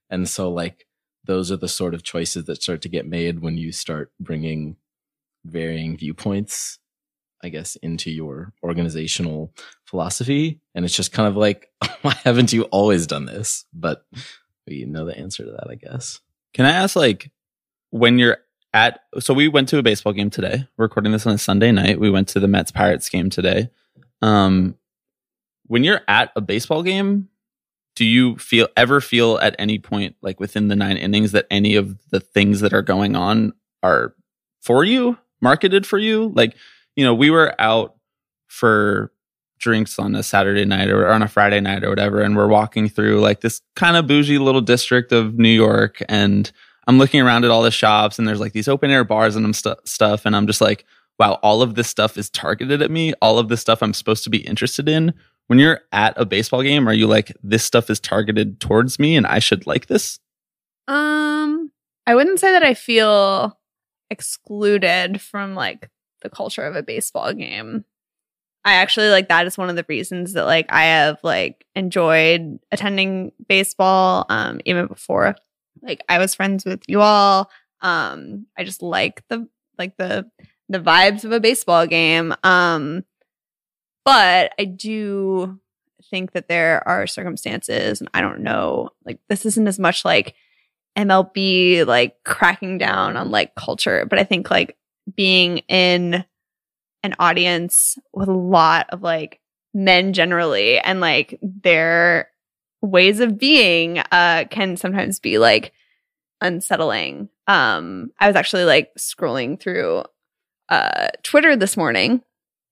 [0.09, 0.85] And so like
[1.25, 4.77] those are the sort of choices that start to get made when you start bringing
[5.45, 6.79] varying viewpoints
[7.43, 9.53] I guess into your organizational
[9.85, 11.69] philosophy and it's just kind of like
[12.01, 13.65] why haven't you always done this?
[13.73, 14.05] But
[14.67, 16.19] we know the answer to that, I guess.
[16.53, 17.31] Can I ask, like,
[17.89, 18.37] when you're
[18.73, 21.71] at, so we went to a baseball game today, We're recording this on a Sunday
[21.71, 21.99] night.
[21.99, 23.69] We went to the Mets Pirates game today.
[24.21, 24.75] Um,
[25.67, 27.29] when you're at a baseball game,
[27.95, 31.75] do you feel ever feel at any point, like within the nine innings, that any
[31.75, 33.53] of the things that are going on
[33.83, 34.15] are
[34.61, 36.31] for you, marketed for you?
[36.35, 36.55] Like,
[36.95, 37.95] you know, we were out
[38.47, 39.11] for
[39.59, 42.89] drinks on a Saturday night or on a Friday night or whatever, and we're walking
[42.89, 46.51] through like this kind of bougie little district of New York, and
[46.85, 49.55] I'm looking around at all the shops, and there's like these open air bars and
[49.55, 50.85] stu- stuff, and I'm just like,
[51.17, 53.13] wow, all of this stuff is targeted at me.
[53.21, 55.13] All of this stuff I'm supposed to be interested in.
[55.47, 59.15] When you're at a baseball game, are you like, this stuff is targeted towards me,
[59.15, 60.19] and I should like this?
[60.87, 61.71] Um,
[62.05, 63.57] I wouldn't say that I feel
[64.09, 65.89] excluded from like
[66.23, 67.85] the culture of a baseball game.
[68.65, 72.59] I actually like that is one of the reasons that like I have like enjoyed
[72.71, 75.35] attending baseball um even before
[75.81, 77.51] like I was friends with you all.
[77.81, 80.29] Um I just like the like the
[80.69, 82.33] the vibes of a baseball game.
[82.43, 83.03] Um
[84.05, 85.59] but I do
[86.09, 90.35] think that there are circumstances and I don't know like this isn't as much like
[90.97, 94.77] MLB like cracking down on like culture, but I think like
[95.15, 96.25] being in
[97.03, 99.39] an audience with a lot of like
[99.73, 102.29] men generally and like their
[102.81, 105.73] ways of being uh can sometimes be like
[106.41, 107.29] unsettling.
[107.47, 110.03] Um I was actually like scrolling through
[110.69, 112.21] uh Twitter this morning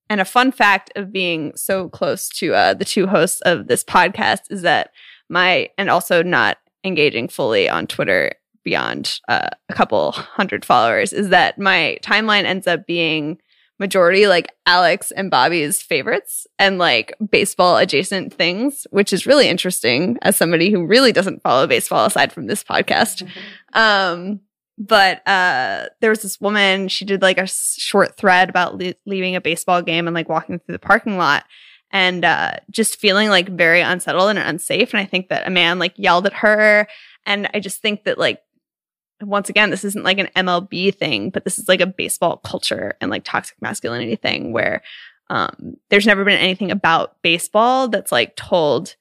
[0.10, 3.84] and a fun fact of being so close to uh the two hosts of this
[3.84, 4.92] podcast is that
[5.30, 8.32] my and also not engaging fully on Twitter
[8.64, 13.40] beyond uh, a couple hundred followers is that my timeline ends up being
[13.80, 20.20] majority like Alex and Bobby's favorites and like baseball adjacent things, which is really interesting
[20.22, 23.28] as somebody who really doesn't follow baseball aside from this podcast.
[23.74, 24.42] Um,
[24.78, 29.38] but uh, there was this woman, she did like a short thread about le- leaving
[29.38, 31.46] a baseball game and like walking through the parking lot
[31.90, 34.94] and uh, just feeling like very unsettled and unsafe.
[34.94, 36.86] And I think that a man like yelled at her
[37.26, 38.42] And I just think that like
[39.22, 42.94] once again, this isn't like an MLB thing, but this is like a baseball culture
[43.02, 44.82] and like toxic masculinity thing where
[45.30, 48.96] um, there's never been anything about baseball that's like told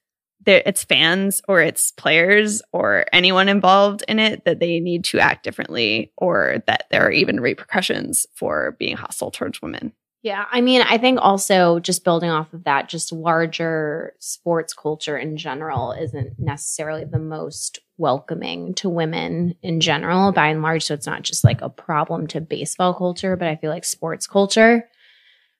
[0.45, 5.19] that its fans or its players or anyone involved in it that they need to
[5.19, 9.93] act differently or that there are even repercussions for being hostile towards women.
[10.23, 15.17] Yeah, I mean, I think also just building off of that, just larger sports culture
[15.17, 20.83] in general isn't necessarily the most welcoming to women in general, by and large.
[20.83, 24.27] So it's not just like a problem to baseball culture, but I feel like sports
[24.27, 24.87] culture.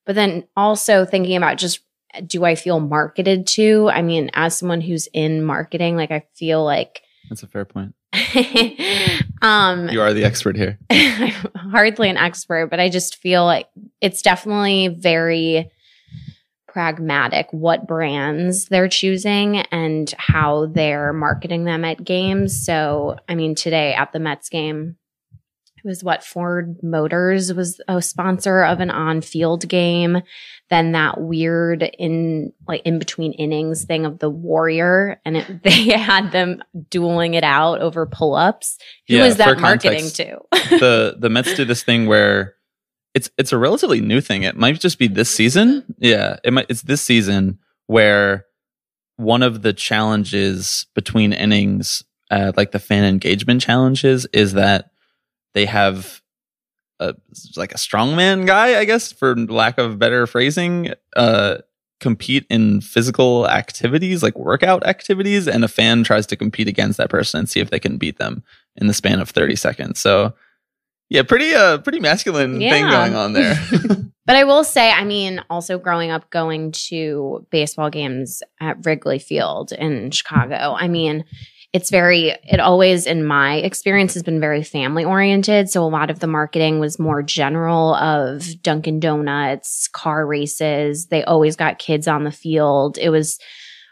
[0.06, 1.80] But then also thinking about just
[2.28, 3.90] do I feel marketed to?
[3.92, 7.96] I mean, as someone who's in marketing, like I feel like That's a fair point.
[9.42, 10.78] um You are the expert here.
[10.90, 13.68] I'm hardly an expert, but I just feel like
[14.02, 15.72] it's definitely very
[16.68, 22.66] pragmatic what brands they're choosing and how they're marketing them at games.
[22.66, 24.96] So, I mean, today at the Mets game,
[25.84, 30.22] it was what Ford Motors was a sponsor of an on-field game.
[30.70, 35.98] Then that weird in like in between innings thing of the Warrior, and it, they
[35.98, 38.78] had them dueling it out over pull-ups.
[39.08, 40.40] Who Yeah, is that marketing context, to?
[40.80, 42.56] the the Mets do this thing where
[43.14, 44.44] it's it's a relatively new thing.
[44.44, 45.84] It might just be this season.
[45.98, 48.46] Yeah, it might it's this season where
[49.18, 54.91] one of the challenges between innings, uh, like the fan engagement challenges, is that
[55.54, 56.22] they have
[57.00, 57.16] a
[57.58, 61.58] like a strongman guy, I guess, for lack of better phrasing, uh,
[62.00, 67.10] compete in physical activities like workout activities, and a fan tries to compete against that
[67.10, 68.44] person and see if they can beat them
[68.76, 70.00] in the span of thirty seconds.
[70.00, 70.34] So
[71.10, 73.56] yeah, pretty uh pretty masculine thing going on there.
[74.28, 79.20] But I will say, I mean, also growing up going to baseball games at Wrigley
[79.20, 81.26] Field in Chicago, I mean,
[81.74, 85.70] it's very, it always, in my experience, has been very family oriented.
[85.70, 91.08] So a lot of the marketing was more general of Dunkin' Donuts, car races.
[91.08, 92.98] They always got kids on the field.
[92.98, 93.40] It was,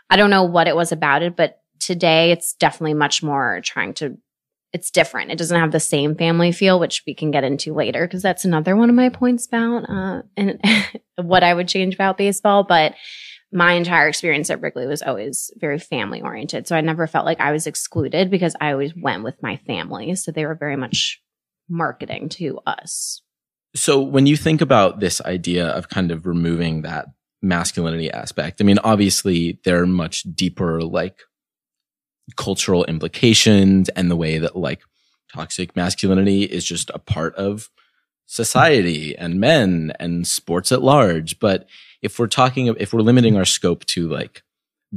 [0.10, 3.94] I don't know what it was about it, but today it's definitely much more trying
[3.96, 4.18] to
[4.72, 5.32] it's different.
[5.32, 8.46] It doesn't have the same family feel, which we can get into later because that's
[8.46, 10.62] another one of my points about uh, and
[11.16, 12.64] what I would change about baseball.
[12.64, 12.94] But
[13.52, 17.40] my entire experience at Wrigley was always very family oriented, so I never felt like
[17.40, 20.16] I was excluded because I always went with my family.
[20.16, 21.22] So they were very much
[21.68, 23.22] marketing to us.
[23.76, 27.06] So when you think about this idea of kind of removing that
[27.42, 31.20] masculinity aspect, I mean, obviously there are much deeper like
[32.36, 34.82] cultural implications and the way that like
[35.34, 37.70] toxic masculinity is just a part of
[38.26, 41.40] society and men and sports at large.
[41.40, 41.68] But
[42.02, 44.44] if we're talking, if we're limiting our scope to like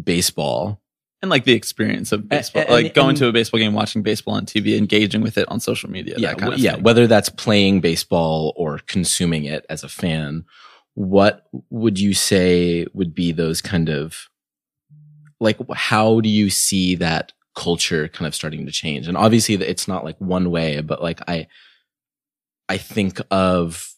[0.01, 0.81] baseball,
[1.21, 4.03] and like the experience of baseball, and- like going and- to a baseball game, watching
[4.03, 6.15] baseball on TV, engaging with it on social media.
[6.19, 6.83] yeah, kind of yeah, thing.
[6.83, 10.45] whether that's playing baseball or consuming it as a fan,
[10.95, 14.29] what would you say would be those kind of
[15.41, 19.09] like how do you see that culture kind of starting to change?
[19.09, 21.47] And obviously it's not like one way, but like I
[22.69, 23.89] I think of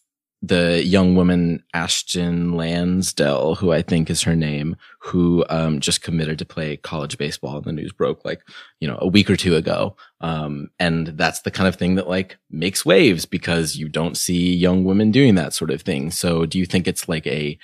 [0.41, 6.37] the young woman Ashton Lansdell, who I think is her name, who um, just committed
[6.39, 7.57] to play college baseball.
[7.57, 8.41] And the news broke like
[8.79, 12.07] you know a week or two ago, um, and that's the kind of thing that
[12.07, 16.11] like makes waves because you don't see young women doing that sort of thing.
[16.11, 17.57] So, do you think it's like a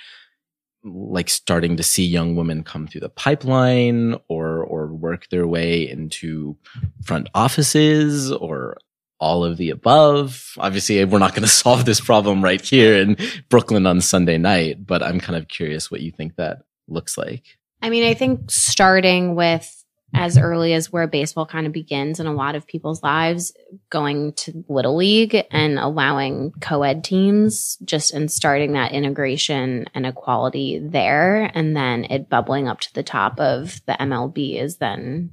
[0.84, 5.88] like starting to see young women come through the pipeline or or work their way
[5.88, 6.56] into
[7.04, 8.76] front offices or
[9.22, 10.54] all of the above.
[10.58, 13.16] Obviously, we're not going to solve this problem right here in
[13.48, 16.58] Brooklyn on Sunday night, but I'm kind of curious what you think that
[16.88, 17.44] looks like.
[17.80, 19.78] I mean, I think starting with
[20.14, 23.52] as early as where baseball kind of begins in a lot of people's lives,
[23.88, 30.04] going to Little League and allowing co ed teams, just and starting that integration and
[30.04, 35.32] equality there, and then it bubbling up to the top of the MLB is then,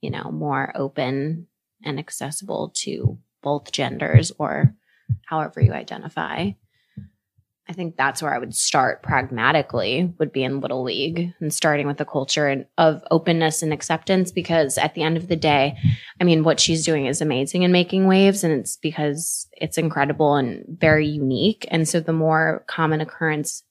[0.00, 1.48] you know, more open
[1.84, 4.74] and accessible to both genders or
[5.26, 6.52] however you identify.
[7.68, 11.86] I think that's where I would start pragmatically would be in little league and starting
[11.86, 15.78] with a culture of openness and acceptance because at the end of the day,
[16.20, 20.34] I mean what she's doing is amazing and making waves and it's because it's incredible
[20.34, 23.62] and very unique and so the more common occurrence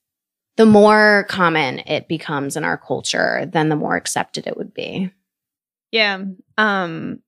[0.58, 5.12] the more common it becomes in our culture, then the more accepted it would be.
[5.92, 6.24] Yeah.
[6.58, 7.20] Um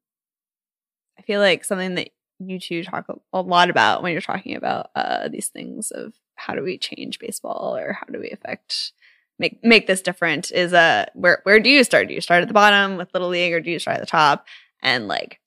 [1.19, 4.89] I feel like something that you two talk a, lot about when you're talking about
[4.95, 8.93] uh these things of how do we change baseball or how do we affect
[9.39, 12.07] make make this different is uh where where do you start?
[12.07, 14.07] Do you start at the bottom with little league or do you start at the
[14.07, 14.47] top?
[14.81, 15.39] And like,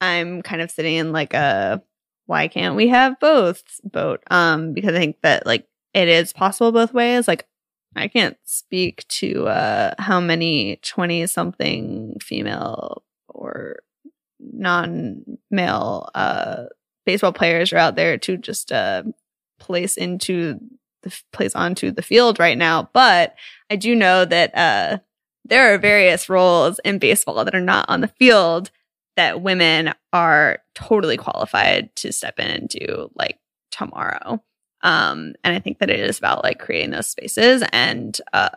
[0.00, 1.82] I'm kind of sitting in like a
[2.26, 4.22] why can't we have both boat?
[4.30, 7.28] Um, because I think that like it is possible both ways.
[7.28, 7.46] Like,
[7.94, 13.80] I can't speak to uh how many 20 something female or
[14.52, 16.64] non male uh
[17.04, 19.02] baseball players are out there to just uh
[19.58, 20.58] place into
[21.02, 22.88] the place onto the field right now.
[22.92, 23.34] But
[23.70, 24.98] I do know that uh
[25.44, 28.70] there are various roles in baseball that are not on the field
[29.16, 33.38] that women are totally qualified to step in and do like
[33.70, 34.42] tomorrow.
[34.82, 38.50] Um, and I think that it is about like creating those spaces and uh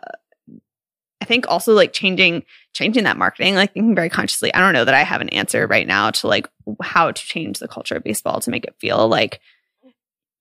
[1.20, 2.44] I think also like changing
[2.76, 4.52] changing that marketing, like thinking very consciously.
[4.52, 6.48] I don't know that I have an answer right now to like
[6.82, 9.40] how to change the culture of baseball to make it feel like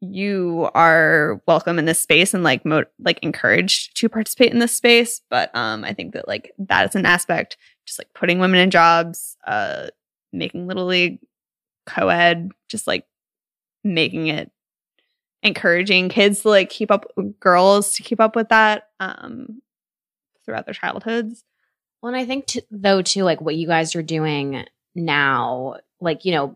[0.01, 4.75] you are welcome in this space and like mo- like encouraged to participate in this
[4.75, 5.21] space.
[5.29, 8.69] But um, I think that like that is an aspect, just like putting women in
[8.69, 9.87] jobs, uh,
[10.33, 11.19] making little league
[11.85, 13.05] co-ed, just like
[13.83, 14.51] making it
[15.41, 17.05] encouraging kids to like keep up
[17.39, 19.61] girls to keep up with that um
[20.43, 21.43] throughout their childhoods.
[22.05, 26.23] Well, and I think t- though too, like what you guys are doing now, like
[26.23, 26.55] you know,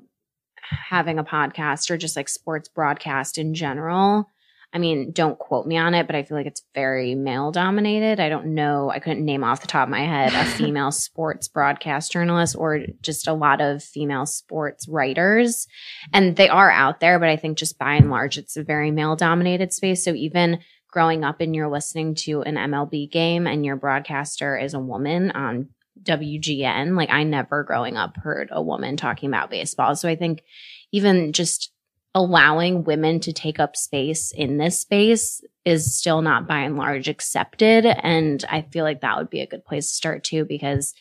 [0.62, 4.30] having a podcast or just like sports broadcast in general.
[4.72, 8.20] I mean, don't quote me on it, but I feel like it's very male dominated.
[8.20, 8.92] I don't know.
[8.92, 12.82] I couldn't name off the top of my head a female sports broadcast journalist or
[13.02, 15.66] just a lot of female sports writers.
[16.14, 18.92] And they are out there, but I think just by and large, it's a very
[18.92, 20.04] male dominated space.
[20.04, 20.60] So even
[20.92, 25.32] growing up and you're listening to an MLB game and your broadcaster is a woman
[25.32, 25.70] on
[26.02, 29.96] WGN, like I never growing up heard a woman talking about baseball.
[29.96, 30.44] So I think
[30.92, 31.72] even just
[32.16, 37.08] allowing women to take up space in this space is still not by and large
[37.08, 37.86] accepted.
[37.86, 40.94] And I feel like that would be a good place to start too, because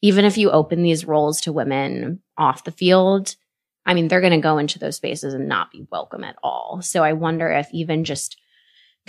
[0.00, 3.34] even if you open these roles to women off the field,
[3.84, 6.80] I mean, they're going to go into those spaces and not be welcome at all.
[6.82, 8.40] So I wonder if even just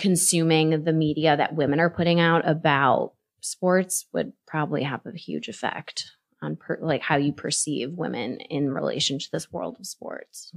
[0.00, 5.48] consuming the media that women are putting out about sports would probably have a huge
[5.48, 6.10] effect
[6.42, 10.52] on per- like how you perceive women in relation to this world of sports.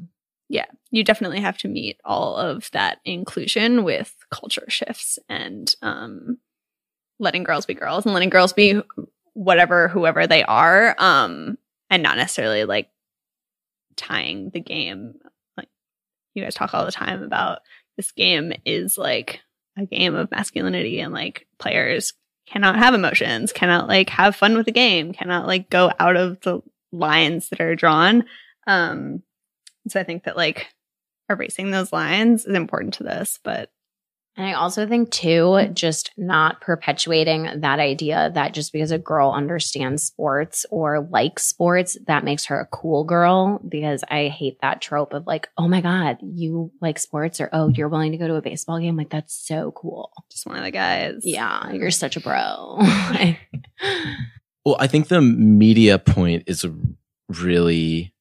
[0.50, 6.38] Yeah, you definitely have to meet all of that inclusion with culture shifts and um
[7.20, 8.82] letting girls be girls and letting girls be
[9.34, 11.58] whatever whoever they are um
[11.90, 12.90] and not necessarily like
[13.96, 15.14] tying the game
[15.58, 15.70] like
[16.34, 17.60] you guys talk all the time about
[17.98, 19.42] this game is like
[19.78, 22.14] a game of masculinity and like players
[22.46, 26.40] cannot have emotions, cannot like have fun with the game, cannot like go out of
[26.42, 28.26] the lines that are drawn.
[28.68, 29.24] Um
[29.88, 30.68] so I think that like
[31.30, 33.72] erasing those lines is important to this, but
[34.36, 39.32] And I also think too, just not perpetuating that idea that just because a girl
[39.32, 43.60] understands sports or likes sports, that makes her a cool girl.
[43.68, 47.70] Because I hate that trope of like, oh my God, you like sports or oh,
[47.70, 48.98] you're willing to go to a baseball game.
[48.98, 50.12] Like, that's so cool.
[50.32, 51.22] just one of the guys.
[51.24, 52.80] Yeah, you're such a bro.
[54.66, 56.74] Well, I think the media point is a
[57.28, 58.14] really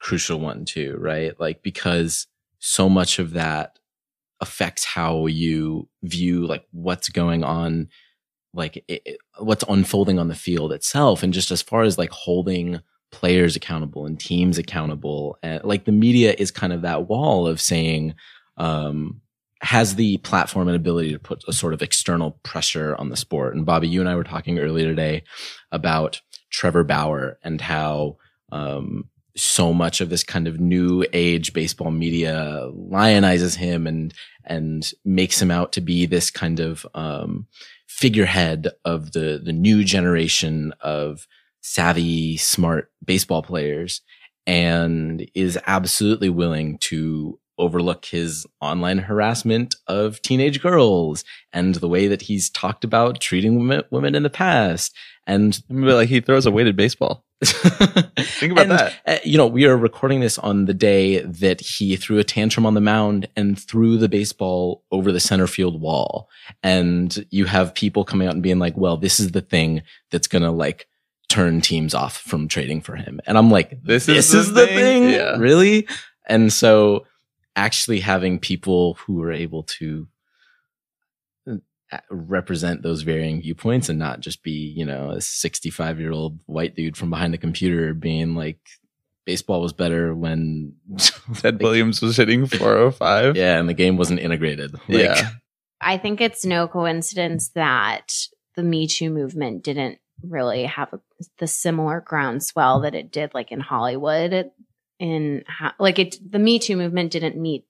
[0.00, 1.38] crucial one too, right?
[1.40, 2.26] Like because
[2.58, 3.78] so much of that
[4.40, 7.88] affects how you view like what's going on
[8.54, 11.22] like it, what's unfolding on the field itself.
[11.22, 12.80] And just as far as like holding
[13.10, 17.58] players accountable and teams accountable and like the media is kind of that wall of
[17.58, 18.14] saying
[18.58, 19.22] um
[19.62, 23.56] has the platform and ability to put a sort of external pressure on the sport.
[23.56, 25.22] And bobby you and i were talking earlier today
[25.72, 26.20] about
[26.50, 28.18] trevor bauer and how
[28.52, 29.08] um
[29.40, 34.14] so much of this kind of new age baseball media lionizes him and
[34.44, 37.46] and makes him out to be this kind of um
[37.86, 41.26] figurehead of the the new generation of
[41.60, 44.00] savvy smart baseball players
[44.46, 52.06] and is absolutely willing to overlook his online harassment of teenage girls and the way
[52.06, 54.94] that he's talked about treating women, women in the past
[55.28, 57.24] and like he throws a weighted baseball.
[57.44, 58.94] Think about that.
[59.06, 62.66] Uh, you know, we are recording this on the day that he threw a tantrum
[62.66, 66.28] on the mound and threw the baseball over the center field wall.
[66.64, 70.26] And you have people coming out and being like, well, this is the thing that's
[70.26, 70.88] going to like
[71.28, 73.20] turn teams off from trading for him.
[73.26, 74.76] And I'm like, This this, is is, the the thing?
[74.76, 75.10] thing?
[75.10, 75.36] Yeah.
[75.36, 75.86] Really?
[76.26, 77.06] And so
[77.54, 80.08] actually having people who are able to
[82.10, 86.74] represent those varying viewpoints and not just be, you know, a 65 year old white
[86.74, 88.60] dude from behind the computer being like,
[89.24, 90.74] baseball was better when,
[91.34, 93.36] Ted Williams was hitting 405.
[93.36, 94.72] yeah, and the game wasn't integrated.
[94.72, 95.28] Like, Yeah.
[95.80, 98.12] I think it's no coincidence that
[98.56, 101.00] the Me Too movement didn't really have a,
[101.38, 104.50] the similar groundswell that it did like in Hollywood
[104.98, 107.64] in how, like it the Me Too movement didn't meet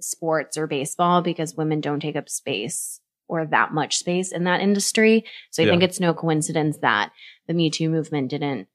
[0.00, 3.00] sports or baseball because women don't take up space
[3.32, 5.24] or that much space in that industry.
[5.50, 5.72] So I Yeah.
[5.72, 7.10] think it's no coincidence that
[7.46, 8.68] the Me Too movement didn't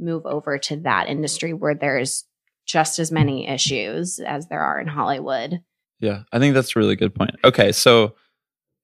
[0.00, 2.24] move over to that industry where there's
[2.64, 5.60] just as many issues as there are in Hollywood.
[6.00, 7.32] Yeah, I think that's a really good point.
[7.44, 8.14] Okay, so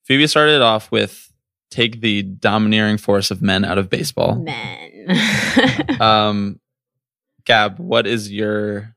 [0.05, 1.33] Phoebe started off with
[1.71, 4.37] take the domineering force of men out of baseball.
[4.37, 5.07] Men.
[6.01, 6.61] Um,
[7.47, 8.95] Gab, what is your?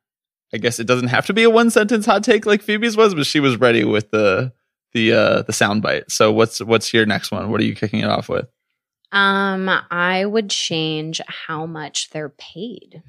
[0.53, 3.13] I guess it doesn't have to be a one sentence hot take like Phoebe's was,
[3.13, 4.53] but she was ready with the
[4.93, 6.11] the uh the soundbite.
[6.11, 7.51] So what's what's your next one?
[7.51, 8.47] What are you kicking it off with?
[9.13, 13.01] um, I would change how much they're paid.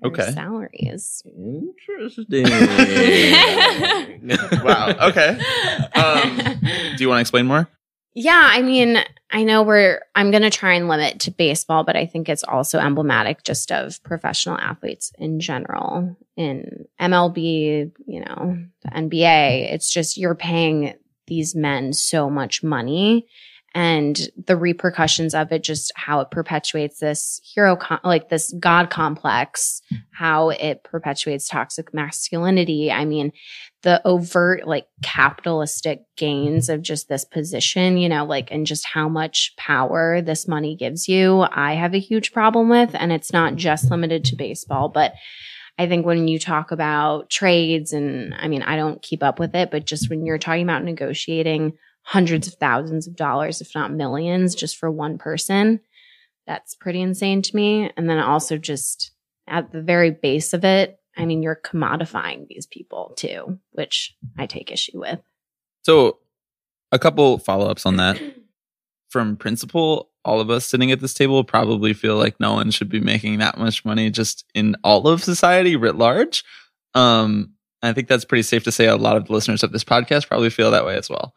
[0.00, 0.30] Their Okay.
[0.30, 1.22] Salaries.
[1.26, 2.46] Interesting.
[4.64, 4.94] Wow.
[5.08, 5.38] Okay.
[5.94, 6.36] Um,
[6.96, 7.68] Do you want to explain more?
[8.14, 8.98] Yeah, I mean,
[9.30, 12.44] I know we're I'm going to try and limit to baseball, but I think it's
[12.44, 16.16] also emblematic just of professional athletes in general.
[16.36, 20.94] In MLB, you know, the NBA, it's just you're paying
[21.26, 23.26] these men so much money
[23.74, 28.88] and the repercussions of it just how it perpetuates this hero com- like this god
[28.88, 32.92] complex, how it perpetuates toxic masculinity.
[32.92, 33.32] I mean,
[33.82, 39.08] the overt like capitalistic gains of just this position, you know, like and just how
[39.08, 42.94] much power this money gives you, I have a huge problem with.
[42.94, 45.14] And it's not just limited to baseball, but
[45.78, 49.54] I think when you talk about trades and I mean, I don't keep up with
[49.54, 51.72] it, but just when you're talking about negotiating
[52.02, 55.80] hundreds of thousands of dollars, if not millions, just for one person,
[56.46, 57.90] that's pretty insane to me.
[57.96, 59.12] And then also just
[59.48, 64.46] at the very base of it, I mean, you're commodifying these people too, which I
[64.46, 65.20] take issue with.
[65.82, 66.18] So,
[66.92, 68.20] a couple follow ups on that.
[69.14, 72.88] From principle, all of us sitting at this table probably feel like no one should
[72.88, 76.42] be making that much money just in all of society writ large.
[76.96, 78.88] Um, I think that's pretty safe to say.
[78.88, 81.32] A lot of the listeners of this podcast probably feel that way as well.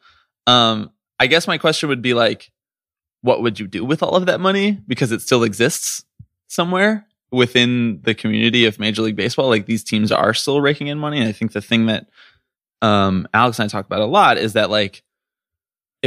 [0.48, 2.52] Um, I guess my question would be like,
[3.22, 4.82] what would you do with all of that money?
[4.88, 6.04] Because it still exists
[6.48, 9.50] somewhere within the community of Major League Baseball.
[9.50, 11.20] Like these teams are still raking in money.
[11.20, 12.08] And I think the thing that
[12.82, 15.04] um, Alex and I talk about a lot is that like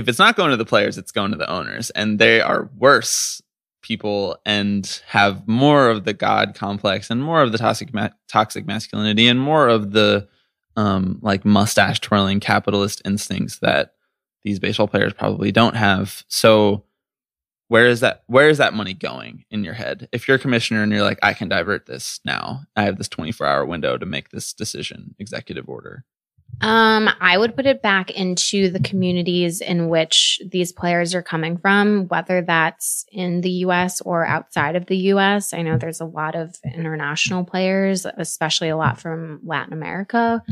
[0.00, 2.68] if it's not going to the players, it's going to the owners, and they are
[2.76, 3.40] worse
[3.82, 8.66] people and have more of the god complex and more of the toxic ma- toxic
[8.66, 10.28] masculinity and more of the
[10.76, 13.94] um, like mustache twirling capitalist instincts that
[14.42, 16.24] these baseball players probably don't have.
[16.28, 16.84] So
[17.68, 20.08] where is that where is that money going in your head?
[20.12, 22.62] If you're a commissioner and you're like, I can divert this now.
[22.76, 26.04] I have this 24 hour window to make this decision, executive order.
[26.60, 31.56] Um, I would put it back into the communities in which these players are coming
[31.56, 35.54] from, whether that's in the US or outside of the US.
[35.54, 40.42] I know there's a lot of international players, especially a lot from Latin America,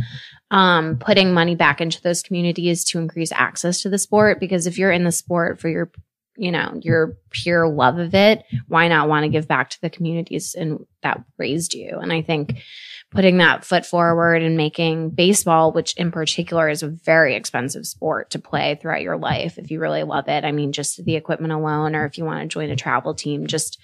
[0.51, 4.41] um, putting money back into those communities to increase access to the sport.
[4.41, 5.91] Because if you're in the sport for your
[6.39, 9.91] you know your pure love of it why not want to give back to the
[9.91, 12.63] communities and that raised you and i think
[13.11, 18.31] putting that foot forward and making baseball, which in particular is a very expensive sport
[18.31, 20.45] to play throughout your life if you really love it.
[20.45, 23.47] I mean, just the equipment alone, or if you want to join a travel team,
[23.47, 23.81] just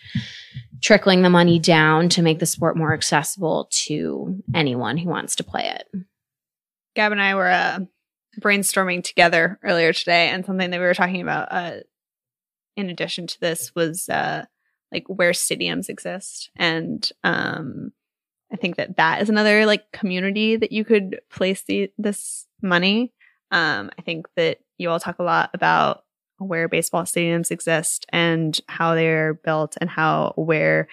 [0.83, 5.45] trickling the money down to make the sport more accessible to anyone who wants to
[5.45, 5.89] play it.
[6.95, 7.81] Gab and I were uh,
[8.41, 11.77] brainstorming together earlier today, and something that we were talking about, uh,
[12.77, 14.45] in addition to this, was uh,
[14.93, 17.93] like where stadiums exist, and um,
[18.55, 23.12] I think that that is another like community that you could place the this money.
[23.50, 26.05] Um, I think that you all talk a lot about
[26.38, 30.88] where baseball stadiums exist and how they're built and how where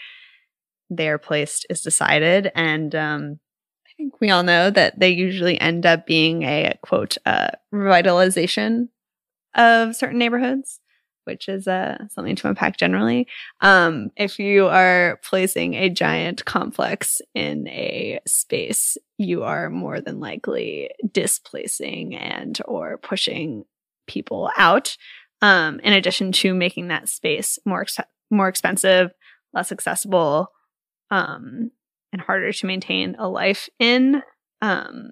[0.90, 3.40] they're placed is decided, and um,
[3.88, 8.90] I think we all know that they usually end up being a quote uh, revitalization
[9.56, 10.80] of certain neighborhoods,
[11.26, 13.28] which is uh, something to unpack generally.
[13.62, 20.20] Um, if you are placing a giant complex in a space, you are more than
[20.20, 23.66] likely displacing and or pushing
[24.08, 24.98] people out.
[25.44, 27.98] Um, in addition to making that space more ex-
[28.30, 29.12] more expensive,
[29.54, 30.52] less accessible,
[31.10, 31.72] um,
[32.14, 34.22] and harder to maintain a life in.
[34.62, 35.12] Um,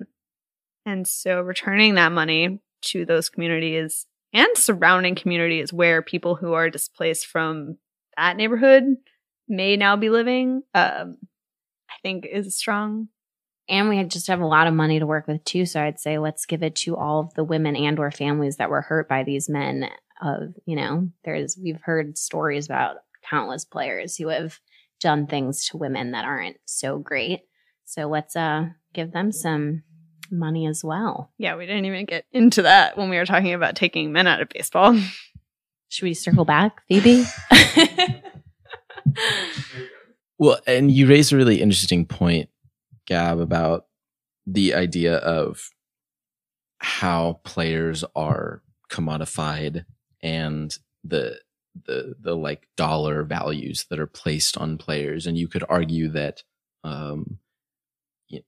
[0.85, 6.69] and so returning that money to those communities and surrounding communities where people who are
[6.69, 7.77] displaced from
[8.15, 8.83] that neighborhood
[9.47, 11.17] may now be living, um,
[11.89, 13.07] I think is strong.
[13.67, 15.65] And we just have a lot of money to work with too.
[15.65, 18.69] So I'd say let's give it to all of the women and or families that
[18.69, 19.89] were hurt by these men.
[20.21, 22.97] Of you know, there's we've heard stories about
[23.29, 24.59] countless players who have
[24.99, 27.41] done things to women that aren't so great.
[27.85, 29.83] So let's uh give them some
[30.31, 31.31] money as well.
[31.37, 34.41] Yeah, we didn't even get into that when we were talking about taking men out
[34.41, 34.99] of baseball.
[35.89, 37.25] Should we circle back, Phoebe?
[40.37, 42.49] Well, and you raised a really interesting point,
[43.05, 43.87] Gab, about
[44.47, 45.69] the idea of
[46.77, 49.83] how players are commodified
[50.23, 51.39] and the
[51.85, 55.27] the the like dollar values that are placed on players.
[55.27, 56.43] And you could argue that
[56.85, 57.48] um, y-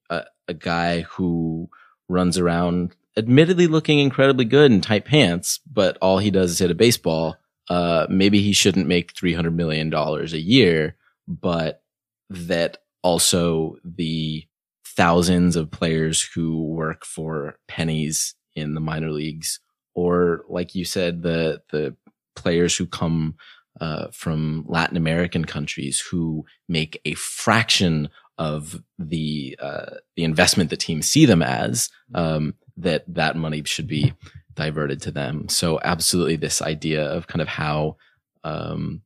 [0.09, 1.69] a, a guy who
[2.09, 6.71] runs around, admittedly looking incredibly good in tight pants, but all he does is hit
[6.71, 7.37] a baseball.
[7.69, 10.95] Uh, maybe he shouldn't make three hundred million dollars a year,
[11.27, 11.83] but
[12.29, 14.45] that also the
[14.85, 19.59] thousands of players who work for pennies in the minor leagues,
[19.95, 21.95] or like you said, the the
[22.35, 23.35] players who come
[23.79, 28.09] uh, from Latin American countries who make a fraction
[28.41, 33.85] of the uh, the investment that teams see them as, um, that that money should
[33.87, 34.13] be
[34.55, 35.47] diverted to them.
[35.47, 37.97] So absolutely, this idea of kind of how
[38.43, 39.03] um,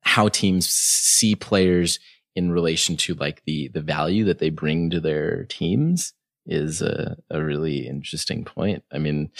[0.00, 2.00] how teams see players
[2.34, 6.12] in relation to like the the value that they bring to their teams
[6.44, 8.82] is a, a really interesting point.
[8.92, 9.30] I mean,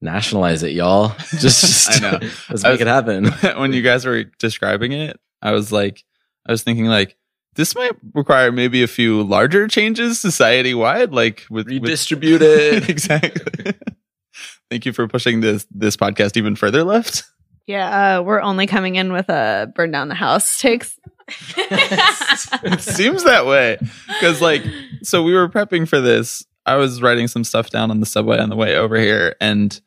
[0.00, 1.10] nationalize it, y'all.
[1.38, 2.18] Just, just I know.
[2.50, 3.26] let's I make was- it happen.
[3.60, 6.02] when you guys were describing it, I was like,
[6.44, 7.16] I was thinking like,
[7.56, 11.90] this might require maybe a few larger changes society wide, like with with-
[12.42, 12.88] it.
[12.88, 13.72] exactly.
[14.70, 17.24] Thank you for pushing this this podcast even further left.
[17.66, 20.98] Yeah, uh, we're only coming in with a burn down the house takes.
[21.56, 23.78] it seems that way
[24.08, 24.62] because like
[25.02, 28.36] so we were prepping for this i was writing some stuff down on the subway
[28.38, 29.80] on the way over here and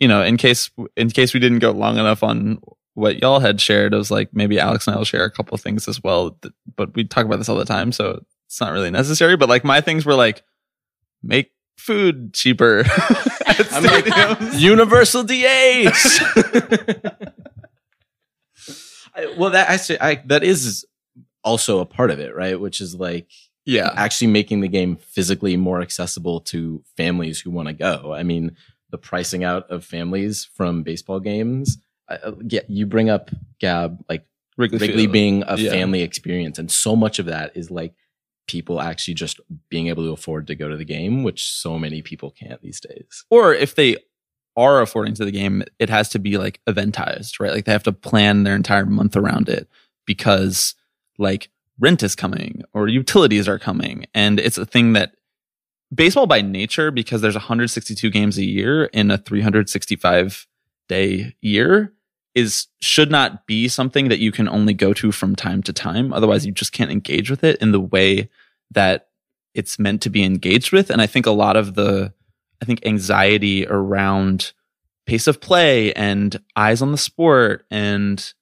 [0.00, 2.58] you know in case in case we didn't go long enough on
[2.94, 5.88] what y'all had shared it was like maybe alex and i'll share a couple things
[5.88, 6.38] as well
[6.76, 9.64] but we talk about this all the time so it's not really necessary but like
[9.64, 10.42] my things were like
[11.22, 12.84] make food cheaper
[13.72, 14.54] like.
[14.54, 15.32] Universal DH.
[19.14, 20.86] I- well, that actually, I, that is
[21.44, 22.58] also a part of it, right?
[22.58, 23.28] Which is like
[23.64, 28.12] yeah actually making the game physically more accessible to families who want to go.
[28.14, 28.56] I mean,
[28.90, 31.78] the pricing out of families from baseball games.
[32.08, 33.30] Uh, yeah, you bring up
[33.60, 34.26] Gab like
[34.56, 35.70] wrigley, Wrigley being a Yeah.
[35.70, 37.94] family experience, and so much of that is like
[38.48, 39.40] people actually just
[39.70, 42.80] being able to afford to go to the game, which so many people can't these
[42.80, 43.24] days.
[43.30, 43.96] or if they
[44.56, 47.52] are affording to the game, it has to be like eventized, right?
[47.52, 49.66] Like they have to plan their entire month around it
[50.06, 50.74] because
[51.18, 51.48] like
[51.78, 54.04] rent is coming or utilities are coming.
[54.12, 55.14] And it's a thing that
[55.94, 60.46] baseball by nature, because there's 162 games a year in a 365
[60.88, 61.92] day year,
[62.34, 66.12] is should not be something that you can only go to from time to time.
[66.12, 68.28] Otherwise, you just can't engage with it in the way
[68.70, 69.08] that
[69.54, 70.90] it's meant to be engaged with.
[70.90, 72.12] And I think a lot of the
[72.60, 74.52] I think anxiety around
[75.04, 78.32] pace of play and eyes on the sport and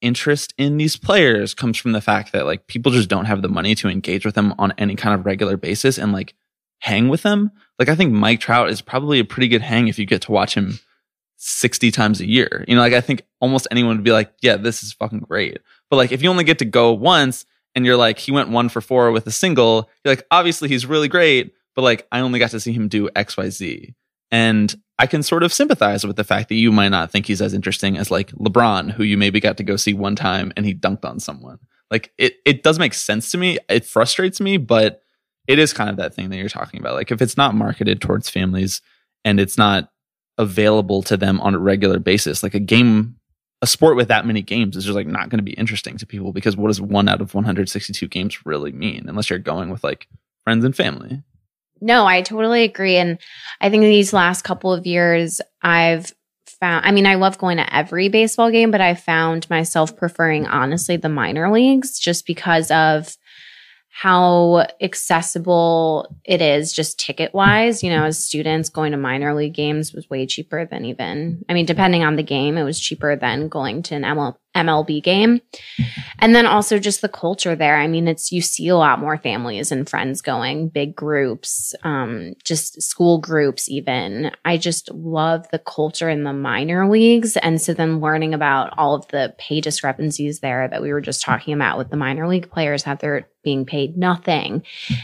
[0.00, 3.48] interest in these players comes from the fact that like people just don't have the
[3.48, 6.34] money to engage with them on any kind of regular basis and like
[6.80, 7.50] hang with them.
[7.78, 10.32] Like I think Mike Trout is probably a pretty good hang if you get to
[10.32, 10.78] watch him
[11.36, 12.64] 60 times a year.
[12.68, 15.58] You know, like I think almost anyone would be like, yeah, this is fucking great.
[15.90, 18.68] But like if you only get to go once and you're like, he went one
[18.68, 22.38] for four with a single, you're like, obviously he's really great, but like I only
[22.38, 23.94] got to see him do XYZ.
[24.30, 27.42] And I can sort of sympathize with the fact that you might not think he's
[27.42, 30.64] as interesting as like LeBron, who you maybe got to go see one time and
[30.64, 31.58] he dunked on someone.
[31.90, 33.58] Like it it does make sense to me.
[33.68, 35.02] It frustrates me, but
[35.46, 36.94] it is kind of that thing that you're talking about.
[36.94, 38.80] Like if it's not marketed towards families
[39.24, 39.90] and it's not
[40.38, 43.16] available to them on a regular basis, like a game
[43.62, 46.06] a sport with that many games is just like not going to be interesting to
[46.06, 49.82] people because what does one out of 162 games really mean unless you're going with
[49.82, 50.06] like
[50.44, 51.22] friends and family?
[51.80, 52.96] No, I totally agree.
[52.96, 53.18] And
[53.62, 56.12] I think these last couple of years, I've
[56.60, 60.46] found, I mean, I love going to every baseball game, but I found myself preferring,
[60.46, 63.16] honestly, the minor leagues just because of
[63.96, 67.80] how accessible it is just ticket wise.
[67.84, 71.54] You know, as students going to minor league games was way cheaper than even, I
[71.54, 75.40] mean, depending on the game, it was cheaper than going to an ML, MLB game.
[76.18, 77.76] And then also just the culture there.
[77.76, 82.34] I mean, it's, you see a lot more families and friends going, big groups, um,
[82.44, 84.30] just school groups, even.
[84.44, 87.36] I just love the culture in the minor leagues.
[87.38, 91.22] And so then learning about all of the pay discrepancies there that we were just
[91.22, 94.62] talking about with the minor league players, how they're being paid nothing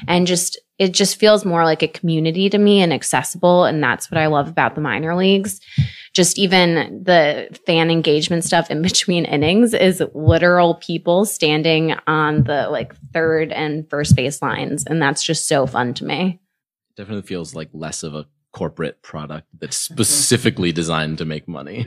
[0.09, 3.65] and just, it just feels more like a community to me and accessible.
[3.65, 5.61] And that's what I love about the minor leagues.
[6.13, 12.69] Just even the fan engagement stuff in between innings is literal people standing on the
[12.69, 14.85] like third and first base lines.
[14.87, 16.41] And that's just so fun to me.
[16.97, 19.95] Definitely feels like less of a corporate product that's mm-hmm.
[19.95, 21.87] specifically designed to make money.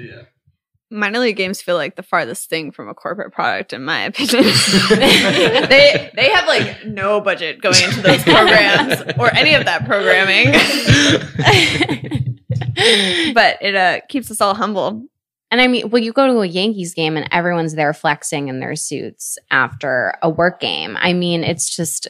[0.89, 4.43] Minor league games feel like the farthest thing from a corporate product, in my opinion.
[4.89, 10.53] they they have like no budget going into those programs or any of that programming,
[13.33, 15.03] but it uh, keeps us all humble.
[15.51, 18.59] And I mean, well, you go to a Yankees game and everyone's there flexing in
[18.59, 20.97] their suits after a work game.
[20.99, 22.07] I mean, it's just,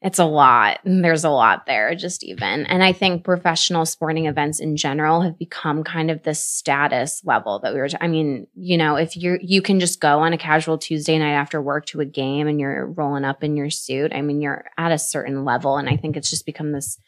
[0.00, 0.80] it's a lot.
[0.86, 2.64] and There's a lot there, just even.
[2.64, 7.58] And I think professional sporting events in general have become kind of this status level
[7.58, 10.38] that we were, I mean, you know, if you're, you can just go on a
[10.38, 14.14] casual Tuesday night after work to a game and you're rolling up in your suit.
[14.14, 15.76] I mean, you're at a certain level.
[15.76, 16.98] And I think it's just become this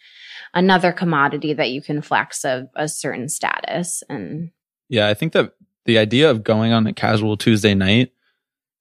[0.54, 4.02] another commodity that you can flex a, a certain status.
[4.08, 4.50] And
[4.88, 8.12] Yeah, I think that the idea of going on a casual Tuesday night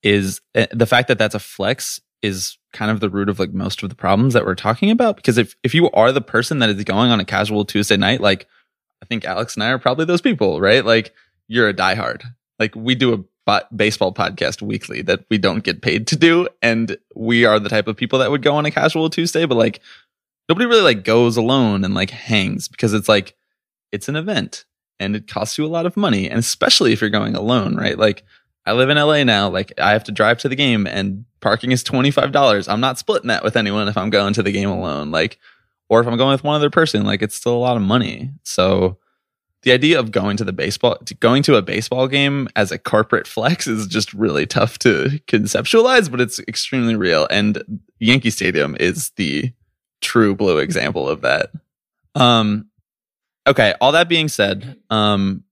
[0.03, 3.51] is eh, the fact that that's a flex is kind of the root of like
[3.51, 5.15] most of the problems that we're talking about.
[5.15, 8.21] Because if if you are the person that is going on a casual Tuesday night,
[8.21, 8.47] like
[9.01, 10.85] I think Alex and I are probably those people, right?
[10.85, 11.13] Like
[11.47, 12.23] you're a diehard.
[12.59, 16.97] Like we do a baseball podcast weekly that we don't get paid to do, and
[17.15, 19.81] we are the type of people that would go on a casual Tuesday, but like
[20.51, 23.35] nobody really like goes alone and like hangs because it's like
[23.93, 24.65] it's an event
[24.99, 27.97] and it costs you a lot of money and especially if you're going alone right?
[27.97, 28.25] Like
[28.65, 31.71] i live in la now like i have to drive to the game and parking
[31.71, 35.09] is $25 i'm not splitting that with anyone if i'm going to the game alone
[35.09, 35.39] like
[35.89, 38.29] or if i'm going with one other person like it's still a lot of money.
[38.43, 38.99] So
[39.63, 43.25] the idea of going to the baseball going to a baseball game as a corporate
[43.25, 49.11] flex is just really tough to conceptualize but it's extremely real and yankee stadium is
[49.15, 49.51] the
[50.01, 51.51] true blue example of that.
[52.15, 52.67] Um
[53.47, 55.43] okay all that being said um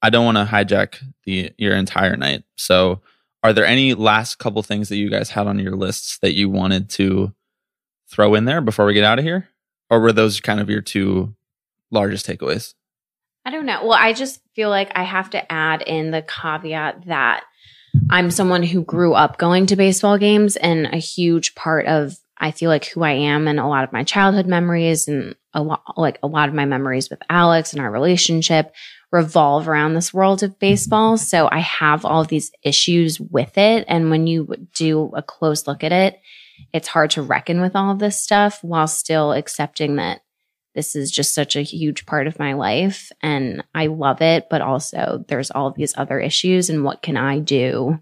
[0.00, 2.44] i don't want to hijack the your entire night.
[2.56, 3.00] So
[3.42, 6.50] are there any last couple things that you guys had on your lists that you
[6.50, 7.32] wanted to
[8.10, 9.48] throw in there before we get out of here?
[9.90, 11.34] Or were those kind of your two
[11.90, 12.74] largest takeaways?
[13.44, 13.86] I don't know.
[13.86, 17.44] Well, I just feel like I have to add in the caveat that
[18.10, 22.50] I'm someone who grew up going to baseball games and a huge part of I
[22.50, 25.82] feel like who I am and a lot of my childhood memories and a lot
[25.96, 28.74] like a lot of my memories with Alex and our relationship
[29.12, 31.14] revolve around this world of baseball.
[31.14, 31.24] Mm-hmm.
[31.24, 33.84] So I have all these issues with it.
[33.88, 36.20] And when you do a close look at it,
[36.72, 40.20] it's hard to reckon with all of this stuff while still accepting that
[40.74, 43.10] this is just such a huge part of my life.
[43.22, 47.38] And I love it, but also there's all these other issues and what can I
[47.38, 47.98] do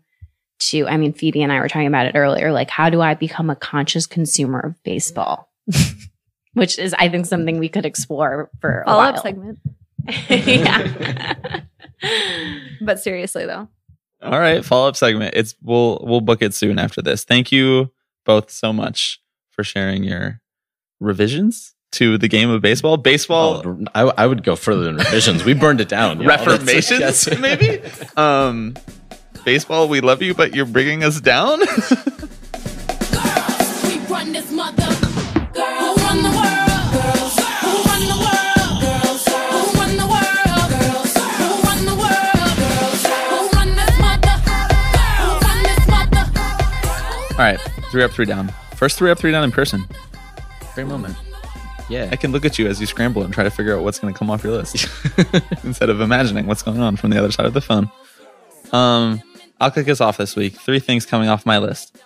[0.61, 3.15] to I mean Phoebe and I were talking about it earlier like how do I
[3.15, 5.51] become a conscious consumer of baseball?
[6.55, 9.15] Which is I think something we could explore for a Follow while.
[9.15, 9.59] up segment.
[10.29, 11.61] yeah.
[12.83, 13.69] But seriously though,
[14.23, 17.91] all right follow up segment it's we'll we'll book it soon after this thank you
[18.25, 20.41] both so much for sharing your
[21.01, 25.45] revisions to the game of baseball baseball Oh, I, I would go further than revisions.
[25.45, 26.19] We burned it down.
[26.25, 27.81] reformations that's- maybe
[28.17, 28.75] um
[29.45, 31.61] baseball we love you but you're bringing us down?
[47.37, 47.59] All right
[47.95, 48.53] three up three down.
[48.75, 49.85] First three up three down in person.
[50.75, 51.17] Great moment.
[51.89, 52.09] Yeah.
[52.11, 54.13] i can look at you as you scramble and try to figure out what's going
[54.13, 54.89] to come off your list
[55.65, 57.91] instead of imagining what's going on from the other side of the phone.
[58.73, 59.23] Um
[59.65, 61.97] i'll kick us off this week three things coming off my list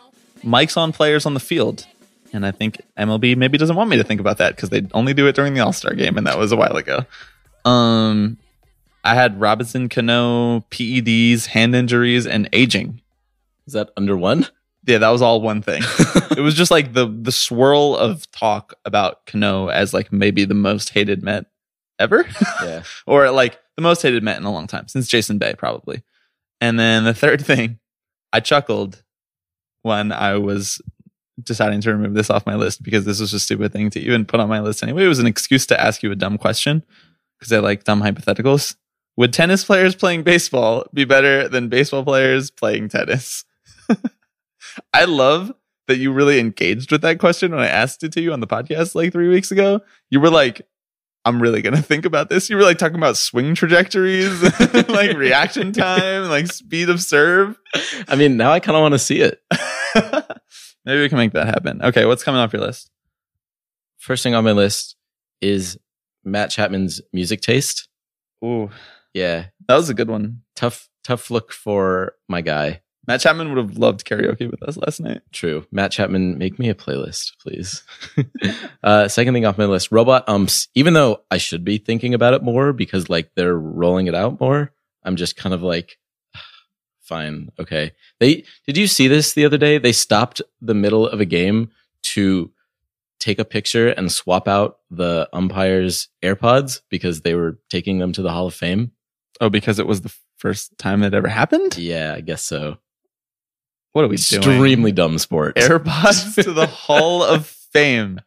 [0.44, 1.86] mics on players on the field
[2.32, 5.12] and i think mlb maybe doesn't want me to think about that because they only
[5.12, 7.04] do it during the all-star game and that was a while ago
[7.64, 8.38] um
[9.04, 13.00] i had robinson cano peds hand injuries and aging
[13.66, 14.46] Is that under one?
[14.86, 15.82] yeah that was all one thing
[16.36, 20.54] it was just like the the swirl of talk about cano as like maybe the
[20.54, 21.46] most hated met
[21.98, 22.24] ever
[22.62, 22.84] Yeah.
[23.06, 26.02] or like the most hated Met in a long time since Jason Bay, probably.
[26.60, 27.78] And then the third thing,
[28.32, 29.02] I chuckled
[29.82, 30.80] when I was
[31.42, 34.24] deciding to remove this off my list because this was a stupid thing to even
[34.24, 35.04] put on my list anyway.
[35.04, 36.84] It was an excuse to ask you a dumb question
[37.38, 38.76] because I like dumb hypotheticals.
[39.16, 43.44] Would tennis players playing baseball be better than baseball players playing tennis?
[44.92, 45.52] I love
[45.88, 48.46] that you really engaged with that question when I asked it to you on the
[48.46, 49.80] podcast like three weeks ago.
[50.10, 50.62] You were like,
[51.24, 52.48] I'm really gonna think about this.
[52.48, 54.42] You were like talking about swing trajectories,
[54.88, 57.58] like reaction time, like speed of serve.
[58.08, 59.42] I mean, now I kind of want to see it.
[60.84, 61.82] Maybe we can make that happen.
[61.82, 62.90] Okay, what's coming off your list?
[63.98, 64.96] First thing on my list
[65.42, 65.76] is
[66.24, 67.88] Matt Chapman's music taste.
[68.44, 68.70] Ooh,
[69.12, 70.42] Yeah, that was a good one.
[70.56, 72.80] tough tough look for my guy.
[73.08, 75.22] Matt Chapman would have loved karaoke with us last night.
[75.32, 75.66] True.
[75.72, 77.82] Matt Chapman, make me a playlist, please.
[78.82, 80.68] uh, second thing off my list, robot umps.
[80.74, 84.38] Even though I should be thinking about it more because like they're rolling it out
[84.38, 84.72] more,
[85.04, 85.96] I'm just kind of like,
[87.00, 87.92] fine, okay.
[88.20, 89.78] They did you see this the other day?
[89.78, 91.70] They stopped the middle of a game
[92.02, 92.52] to
[93.20, 98.20] take a picture and swap out the umpires' AirPods because they were taking them to
[98.20, 98.92] the Hall of Fame.
[99.40, 101.78] Oh, because it was the first time it ever happened.
[101.78, 102.76] Yeah, I guess so.
[103.92, 104.42] What are we doing?
[104.42, 105.56] Extremely dumb sport.
[105.56, 108.20] AirPods to the Hall of Fame,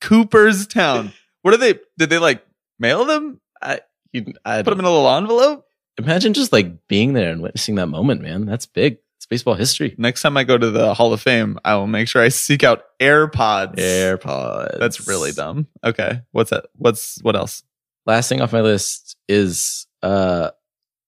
[0.00, 1.12] Cooperstown.
[1.42, 1.74] What are they?
[1.98, 2.44] Did they like
[2.78, 3.40] mail them?
[3.62, 3.80] I,
[4.12, 5.66] you, I Put them in a little envelope.
[5.98, 8.46] imagine just like being there and witnessing that moment, man.
[8.46, 8.98] That's big.
[9.16, 9.94] It's baseball history.
[9.98, 12.62] Next time I go to the Hall of Fame, I will make sure I seek
[12.62, 13.74] out AirPods.
[13.76, 14.78] AirPods.
[14.78, 15.66] That's really dumb.
[15.84, 16.66] Okay, what's that?
[16.76, 17.62] What's what else?
[18.06, 20.50] Last thing off my list is uh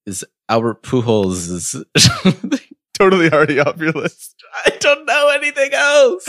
[0.07, 1.83] is Albert Pujols.
[3.01, 4.35] Totally already off your list.
[4.67, 6.29] I don't know anything else.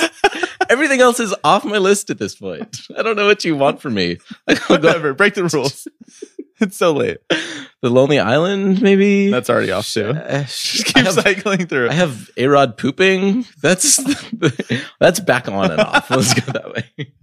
[0.70, 2.80] Everything else is off my list at this point.
[2.98, 4.20] I don't know what you want from me.
[4.68, 5.14] Whatever.
[5.14, 5.86] Break the rules.
[6.62, 7.18] it's so late.
[7.28, 9.30] the Lonely Island, maybe.
[9.30, 10.12] That's already off too.
[10.12, 11.90] Uh, Just keep have, cycling through.
[11.90, 13.46] I have A Rod pooping.
[13.62, 14.00] That's
[15.02, 16.10] that's back on and off.
[16.10, 17.14] Let's go that way.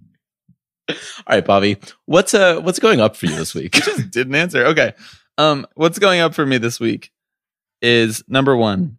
[0.91, 0.97] All
[1.31, 1.79] right, Bobby.
[2.05, 3.77] What's uh what's going up for you this week?
[3.77, 4.67] You just didn't answer.
[4.67, 4.93] Okay.
[5.39, 7.13] Um, what's going up for me this week
[7.81, 8.98] is number one,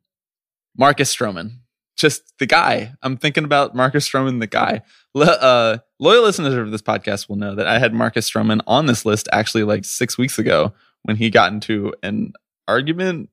[0.79, 1.57] Marcus Stroman.
[1.97, 2.93] Just the guy.
[3.03, 4.81] I'm thinking about Marcus Stroman, the guy.
[5.13, 8.85] Le- uh, loyal listeners of this podcast will know that I had Marcus Stroman on
[8.85, 10.73] this list actually like six weeks ago
[11.03, 12.31] when he got into an
[12.69, 13.29] argument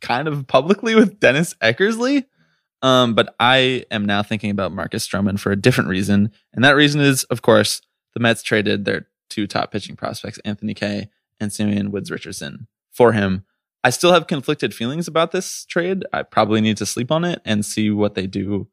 [0.00, 2.24] kind of publicly with Dennis Eckersley.
[2.82, 6.32] Um, but I am now thinking about Marcus Stroman for a different reason.
[6.52, 7.80] And that reason is, of course,
[8.14, 11.08] the Mets traded their two top pitching prospects, Anthony Kay
[11.38, 13.44] and Simeon Woods Richardson, for him.
[13.84, 16.04] I still have conflicted feelings about this trade.
[16.12, 18.68] I probably need to sleep on it and see what they do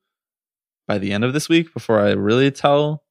[0.87, 3.03] by the end of this week before I really tell,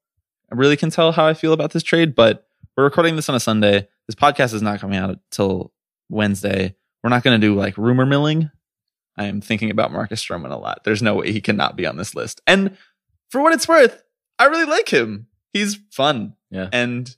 [0.51, 2.14] I really can tell how I feel about this trade.
[2.14, 2.46] But
[2.76, 3.88] we're recording this on a Sunday.
[4.07, 5.72] This podcast is not coming out until
[6.09, 6.74] Wednesday.
[7.03, 8.51] We're not going to do like rumor milling.
[9.16, 10.84] I am thinking about Marcus Stroman a lot.
[10.84, 12.40] There's no way he cannot be on this list.
[12.46, 12.76] And
[13.30, 14.03] for what it's worth,
[14.38, 15.26] I really like him.
[15.53, 16.68] He's fun Yeah.
[16.72, 17.14] and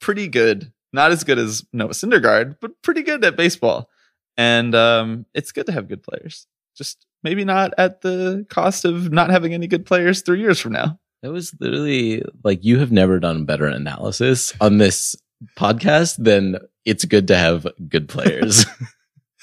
[0.00, 0.72] pretty good.
[0.92, 3.88] Not as good as Noah Syndergaard, but pretty good at baseball.
[4.36, 6.46] And um, it's good to have good players.
[6.76, 10.72] Just maybe not at the cost of not having any good players three years from
[10.72, 10.98] now.
[11.22, 15.16] That was literally like you have never done better analysis on this
[15.56, 18.66] podcast than it's good to have good players.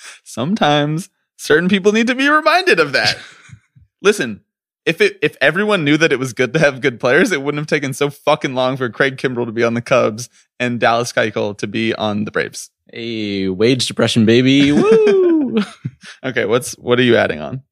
[0.23, 3.17] Sometimes certain people need to be reminded of that.
[4.01, 4.41] Listen,
[4.85, 7.59] if it if everyone knew that it was good to have good players, it wouldn't
[7.59, 10.29] have taken so fucking long for Craig Kimbrel to be on the Cubs
[10.61, 12.69] and Dallas Keuchel to be on the Braves.
[12.93, 14.71] hey, wage depression, baby.
[14.71, 15.57] Woo!
[16.23, 17.63] Okay, what's what are you adding on?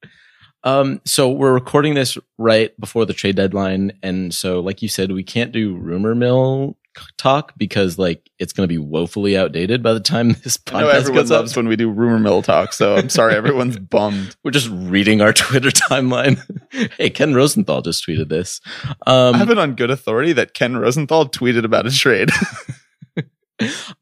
[0.63, 3.93] um, so we're recording this right before the trade deadline.
[4.03, 6.77] And so, like you said, we can't do rumor mill
[7.17, 10.87] talk because like it's going to be woefully outdated by the time this I know
[10.87, 11.39] podcast everyone goes up.
[11.39, 14.35] loves when we do rumor mill talk, so I'm sorry everyone's bummed.
[14.43, 16.39] We're just reading our Twitter timeline.
[16.97, 18.61] hey, Ken Rosenthal just tweeted this.
[19.07, 22.29] Um, I have it on good authority that Ken Rosenthal tweeted about a trade.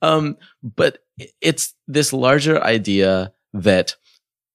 [0.01, 0.99] um, but
[1.41, 3.95] it's this larger idea that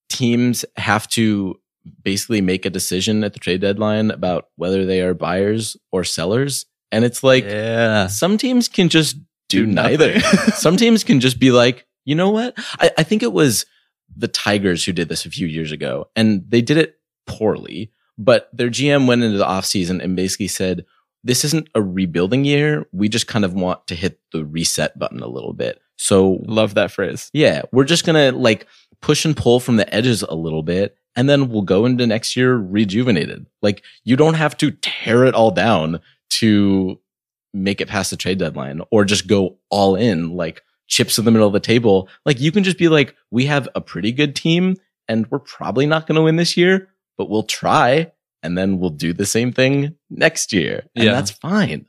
[0.08, 1.58] teams have to
[2.04, 6.66] basically make a decision at the trade deadline about whether they are buyers or sellers.
[6.92, 8.06] And it's like yeah.
[8.06, 9.16] some teams can just
[9.48, 10.20] do, Do neither.
[10.54, 12.54] some teams can just be like, you know what?
[12.78, 13.66] I, I think it was
[14.14, 18.48] the Tigers who did this a few years ago and they did it poorly, but
[18.52, 20.84] their GM went into the offseason and basically said,
[21.24, 22.86] this isn't a rebuilding year.
[22.92, 25.80] We just kind of want to hit the reset button a little bit.
[25.96, 27.30] So Love that phrase.
[27.32, 28.66] yeah, we're just going to like
[29.00, 30.96] push and pull from the edges a little bit.
[31.14, 33.46] And then we'll go into next year rejuvenated.
[33.60, 36.00] Like you don't have to tear it all down
[36.38, 36.98] to
[37.54, 41.30] make it past the trade deadline or just go all in like chips in the
[41.30, 42.08] middle of the table.
[42.24, 44.76] Like you can just be like, we have a pretty good team
[45.08, 48.12] and we're probably not going to win this year, but we'll try.
[48.42, 50.84] And then we'll do the same thing next year.
[50.96, 51.12] And Yeah.
[51.12, 51.86] that's fine.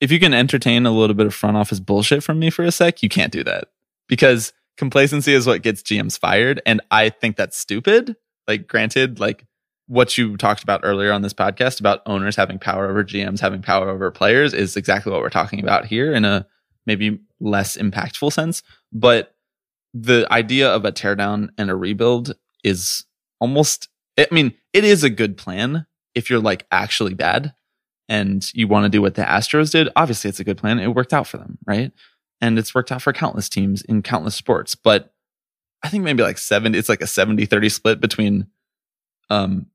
[0.00, 2.72] If you can entertain a little bit of front office bullshit from me for a
[2.72, 3.68] sec, you can't do that
[4.08, 6.60] because complacency is what gets GMs fired.
[6.66, 8.16] And I think that's stupid.
[8.48, 9.46] Like, granted, like
[9.86, 13.62] what you talked about earlier on this podcast about owners having power over GMs, having
[13.62, 16.46] power over players is exactly what we're talking about here in a
[16.86, 18.62] maybe less impactful sense.
[18.92, 19.34] But
[19.92, 23.04] the idea of a teardown and a rebuild is
[23.40, 27.54] almost, I mean, it is a good plan if you're like actually bad
[28.08, 29.88] and you want to do what the Astros did.
[29.96, 30.78] Obviously, it's a good plan.
[30.78, 31.92] It worked out for them, right?
[32.44, 34.74] and it's worked out for countless teams in countless sports.
[34.74, 35.14] But
[35.82, 38.48] I think maybe like 70, it's like a 70 30 split between
[39.30, 39.66] um,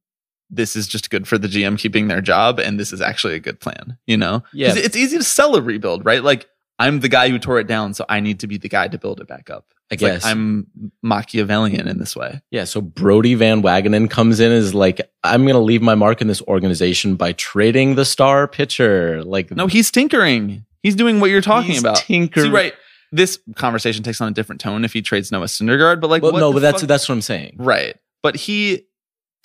[0.49, 3.39] this is just good for the GM keeping their job and this is actually a
[3.39, 4.43] good plan, you know?
[4.53, 4.73] Yeah.
[4.75, 6.23] It's easy to sell a rebuild, right?
[6.23, 6.47] Like,
[6.79, 8.97] I'm the guy who tore it down, so I need to be the guy to
[8.97, 9.65] build it back up.
[9.91, 10.25] I It's like guess.
[10.25, 10.67] I'm
[11.03, 12.41] Machiavellian in this way.
[12.51, 16.21] Yeah, so Brodie Van Wagenen comes in as like, I'm going to leave my mark
[16.21, 19.23] in this organization by trading the star pitcher.
[19.23, 20.65] Like, No, he's tinkering.
[20.83, 21.97] He's doing what you're talking He's about.
[21.97, 22.73] tinker- right.
[23.11, 26.31] This conversation takes on a different tone if he trades Noah Syndergaard, but like, well,
[26.33, 27.55] no, but that's that's what I'm saying.
[27.57, 27.95] right.
[28.21, 28.85] But he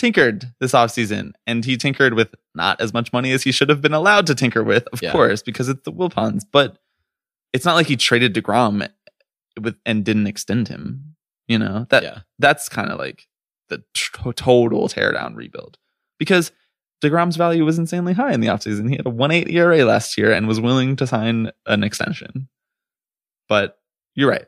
[0.05, 3.81] tinkered this offseason and he tinkered with not as much money as he should have
[3.81, 5.13] been allowed to tinker with, of Yeah.
[5.13, 6.43] course, because it's the Wilpons.
[6.51, 6.79] But
[7.53, 8.87] it's not like he traded DeGrom
[9.61, 11.17] with and didn't extend him.
[11.49, 13.27] You know, that yeah, that's kind of like
[13.69, 15.79] the t- total teardown rebuild
[16.19, 16.53] because
[17.03, 18.89] DeGrom's value was insanely high in the offseason.
[18.89, 22.49] He had a 1.8 ERA last year and was willing to sign an extension.
[23.49, 23.79] But
[24.15, 24.47] you're right.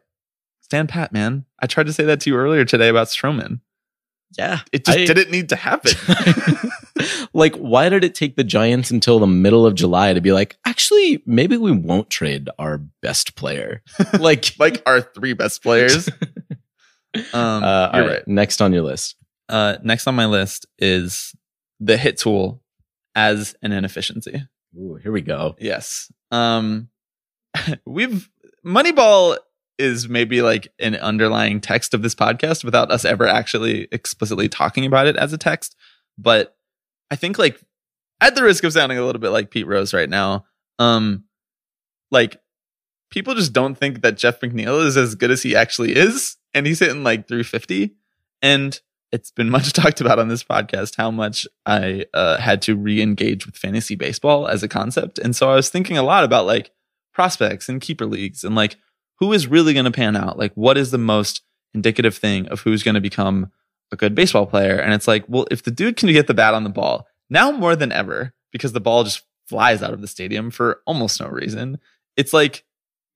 [0.63, 1.45] Stand pat, man.
[1.61, 3.61] I tried to say that to you earlier today about Stroman.
[4.39, 4.61] Yeah.
[4.73, 5.93] It just I- didn't need to happen.
[7.33, 10.57] like, why did it take the Giants until the middle of July to be like,
[10.65, 13.83] actually, maybe we won't trade our best player?
[14.19, 16.09] Like, like our three best players.
[17.33, 18.29] Um, uh, you're all right.
[18.29, 19.17] Next on your list.
[19.49, 21.35] Uh, next on my list is
[21.81, 22.61] the hit tool
[23.15, 24.47] as an inefficiency.
[24.79, 25.57] Ooh, here we go.
[25.59, 26.13] Yes.
[26.31, 26.91] Um
[27.87, 28.29] we've
[28.67, 29.39] Moneyball
[29.79, 34.87] is maybe like an underlying text of this podcast without us ever actually explicitly talking
[34.87, 35.77] about it as a text,
[36.19, 36.57] but
[37.11, 37.61] I think like
[38.21, 40.45] at the risk of sounding a little bit like Pete Rose right now,
[40.79, 41.25] um
[42.11, 42.41] like
[43.11, 46.67] people just don't think that Jeff McNeil is as good as he actually is and
[46.67, 47.95] he's hitting like 350
[48.43, 48.81] and
[49.13, 53.47] it's been much talked about on this podcast how much I uh, had to re-engage
[53.47, 56.71] with fantasy baseball as a concept, and so I was thinking a lot about like
[57.13, 58.77] prospects and keeper leagues and like
[59.19, 60.39] who is really going to pan out.
[60.39, 61.43] Like, what is the most
[61.75, 63.51] indicative thing of who's going to become
[63.93, 64.77] a good baseball player?
[64.77, 67.51] And it's like, well, if the dude can get the bat on the ball now
[67.51, 71.29] more than ever, because the ball just flies out of the stadium for almost no
[71.29, 71.79] reason,
[72.17, 72.65] it's like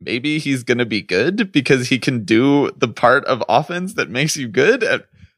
[0.01, 4.11] maybe he's going to be good because he can do the part of offense that
[4.11, 4.84] makes you good.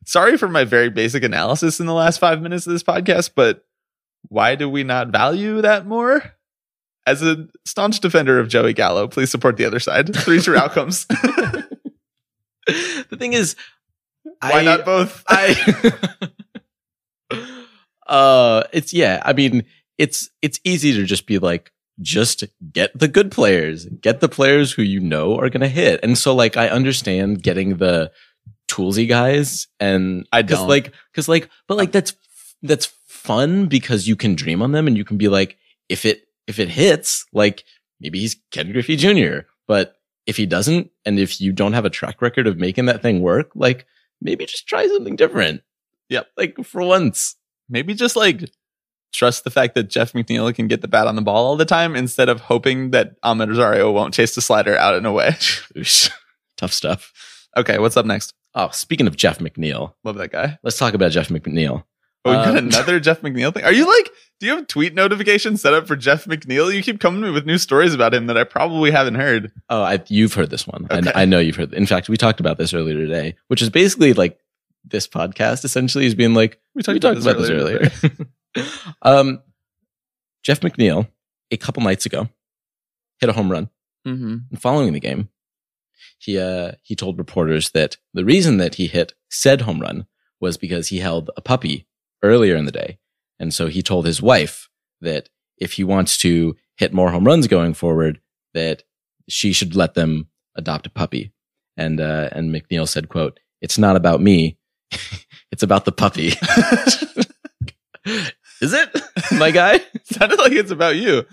[0.05, 3.65] Sorry for my very basic analysis in the last five minutes of this podcast, but
[4.29, 6.35] why do we not value that more?
[7.07, 10.15] As a staunch defender of Joey Gallo, please support the other side.
[10.15, 11.07] Three true outcomes.
[11.07, 11.67] the
[13.19, 13.57] thing is,
[14.41, 15.25] Why I, not both?
[15.29, 15.93] I
[18.07, 19.65] uh it's yeah, I mean,
[19.99, 24.73] it's it's easy to just be like just get the good players, get the players
[24.73, 26.01] who you know are going to hit.
[26.03, 28.11] And so like I understand getting the
[28.69, 30.69] toolsy guys and I don't.
[30.69, 32.15] like cuz like but like that's
[32.63, 36.27] that's fun because you can dream on them and you can be like if it
[36.47, 37.65] if it hits, like
[38.01, 41.91] maybe he's Ken Griffey Jr., but if he doesn't and if you don't have a
[41.91, 43.87] track record of making that thing work, like
[44.21, 45.63] maybe just try something different.
[46.09, 46.29] Yep.
[46.37, 47.37] Like for once.
[47.69, 48.51] Maybe just like
[49.13, 51.65] trust the fact that Jeff McNeil can get the bat on the ball all the
[51.65, 55.37] time instead of hoping that Amed Rosario won't chase the slider out and away.
[56.57, 57.13] Tough stuff.
[57.57, 58.33] okay, what's up next?
[58.55, 60.59] Oh, speaking of Jeff McNeil, Love that guy.
[60.63, 61.85] let's talk about Jeff McNeil.
[62.25, 63.65] Oh, you got Um, another Jeff McNeil thing?
[63.65, 66.73] Are you like, do you have tweet notifications set up for Jeff McNeil?
[66.73, 69.51] You keep coming to me with new stories about him that I probably haven't heard.
[69.69, 70.87] Oh, I, you've heard this one.
[70.91, 71.11] Okay.
[71.15, 71.75] I, I know you've heard.
[71.75, 74.39] In fact, we talked about this earlier today, which is basically like
[74.85, 77.91] this podcast essentially is being like We we talked about this earlier.
[79.03, 79.43] um,
[80.43, 81.09] Jeff McNeil,
[81.51, 82.29] a couple nights ago,
[83.21, 83.69] hit a home run.
[84.07, 84.37] mm-hmm.
[84.51, 85.29] And following the game,
[86.19, 90.07] he uh, he told reporters that the reason that he hit said home run
[90.41, 91.87] was because he held a puppy
[92.23, 92.99] earlier in the day,
[93.39, 94.69] and so he told his wife
[95.01, 98.21] that if he wants to hit more home runs going forward,
[98.55, 98.83] that
[99.29, 101.33] she should let them adopt a puppy.
[101.77, 104.59] And uh, and McNeil said, "quote It's not about me,
[105.53, 106.33] it's about the puppy."
[108.61, 108.91] Is it,
[109.33, 109.81] my guy?
[110.05, 111.25] Sounded like it's about you.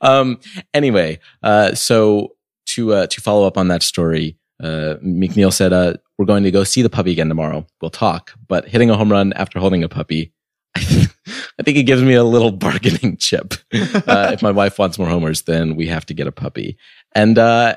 [0.00, 0.38] um
[0.72, 2.34] anyway uh so
[2.64, 6.50] to uh to follow up on that story uh mcneil said uh we're going to
[6.50, 7.66] go see the puppy again tomorrow.
[7.80, 8.34] We'll talk.
[8.46, 10.32] But hitting a home run after holding a puppy
[10.76, 13.54] i think it gives me a little bargaining chip.
[13.74, 16.76] Uh, if my wife wants more homers then we have to get a puppy.
[17.14, 17.76] And uh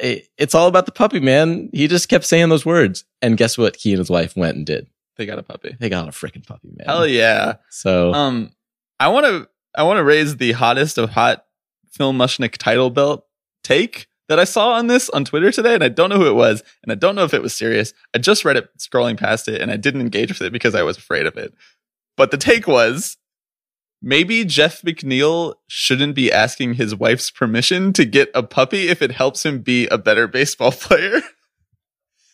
[0.00, 1.68] it, it's all about the puppy man.
[1.72, 3.04] He just kept saying those words.
[3.20, 4.86] And guess what he and his wife went and did?
[5.16, 5.76] They got a puppy.
[5.78, 6.86] they got a freaking puppy man.
[6.86, 7.54] Hell yeah.
[7.68, 8.52] so Um,
[8.98, 11.44] I want to I want to raise the hottest of hot
[11.90, 13.26] Phil Mushnick title belt
[13.62, 16.34] take that I saw on this on Twitter today, and I don't know who it
[16.34, 17.92] was, and I don't know if it was serious.
[18.14, 20.82] I just read it scrolling past it, and I didn't engage with it because I
[20.82, 21.52] was afraid of it.
[22.16, 23.18] But the take was
[24.00, 29.10] maybe Jeff McNeil shouldn't be asking his wife's permission to get a puppy if it
[29.10, 31.20] helps him be a better baseball player.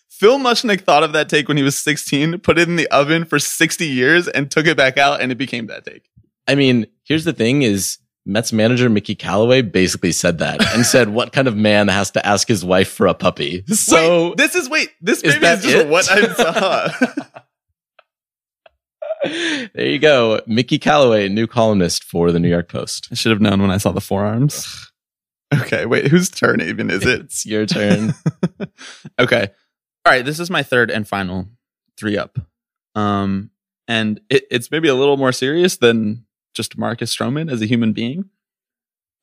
[0.09, 3.25] Phil Mushnick thought of that take when he was 16, put it in the oven
[3.25, 6.09] for 60 years, and took it back out, and it became that take.
[6.47, 7.99] I mean, here's the thing is
[8.29, 12.27] Mets manager Mickey Callaway basically said that and said, what kind of man has to
[12.27, 13.65] ask his wife for a puppy?
[13.69, 15.89] So wait, this is wait, this is maybe that is just it?
[15.89, 16.89] what I saw.
[19.75, 20.41] there you go.
[20.47, 23.09] Mickey Callaway, new columnist for the New York Post.
[23.11, 24.93] I should have known when I saw the forearms.
[25.55, 27.21] Okay, wait, whose turn even is it?
[27.21, 28.15] It's your turn.
[29.19, 29.49] okay.
[30.05, 31.49] All right, this is my third and final
[31.97, 32.39] three up.
[32.95, 33.51] Um,
[33.87, 36.27] and it, it's maybe a little more serious than
[36.59, 38.29] just Marcus Stroman as a human being.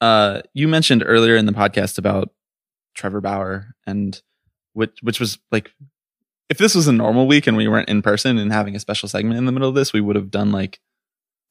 [0.01, 2.29] Uh, you mentioned earlier in the podcast about
[2.95, 4.19] Trevor Bauer and
[4.73, 5.71] which which was like
[6.49, 9.09] if this was a normal week and we weren't in person and having a special
[9.09, 10.79] segment in the middle of this, we would have done like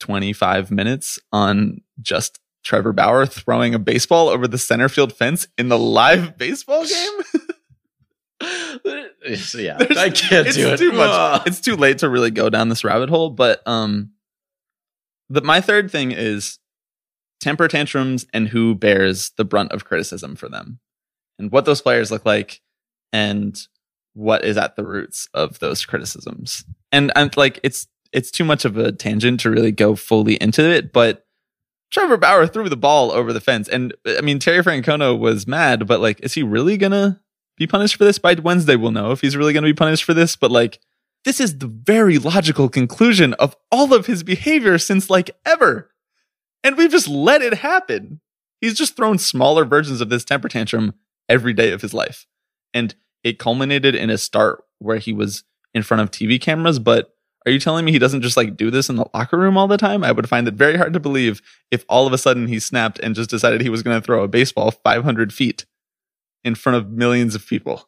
[0.00, 5.68] 25 minutes on just Trevor Bauer throwing a baseball over the center field fence in
[5.68, 7.20] the live baseball game.
[8.40, 10.78] yeah, There's- I can't do it.
[10.78, 11.46] too much.
[11.46, 13.30] It's too late to really go down this rabbit hole.
[13.30, 14.10] But um,
[15.34, 16.58] the my third thing is
[17.40, 20.78] temper tantrums and who bears the brunt of criticism for them,
[21.38, 22.60] and what those players look like,
[23.12, 23.60] and
[24.14, 26.64] what is at the roots of those criticisms.
[26.92, 30.62] And I'm like, it's it's too much of a tangent to really go fully into
[30.62, 31.20] it, but.
[31.90, 33.68] Trevor Bauer threw the ball over the fence.
[33.68, 37.20] And I mean, Terry Francona was mad, but like, is he really gonna
[37.56, 38.18] be punished for this?
[38.18, 40.34] By Wednesday, we'll know if he's really gonna be punished for this.
[40.34, 40.80] But like,
[41.24, 45.90] this is the very logical conclusion of all of his behavior since like ever.
[46.62, 48.20] And we've just let it happen.
[48.60, 50.94] He's just thrown smaller versions of this temper tantrum
[51.28, 52.26] every day of his life.
[52.72, 57.14] And it culminated in a start where he was in front of TV cameras, but
[57.46, 59.66] are you telling me he doesn't just like do this in the locker room all
[59.66, 60.02] the time?
[60.02, 62.98] I would find it very hard to believe if all of a sudden he snapped
[63.00, 65.66] and just decided he was going to throw a baseball 500 feet
[66.42, 67.86] in front of millions of people.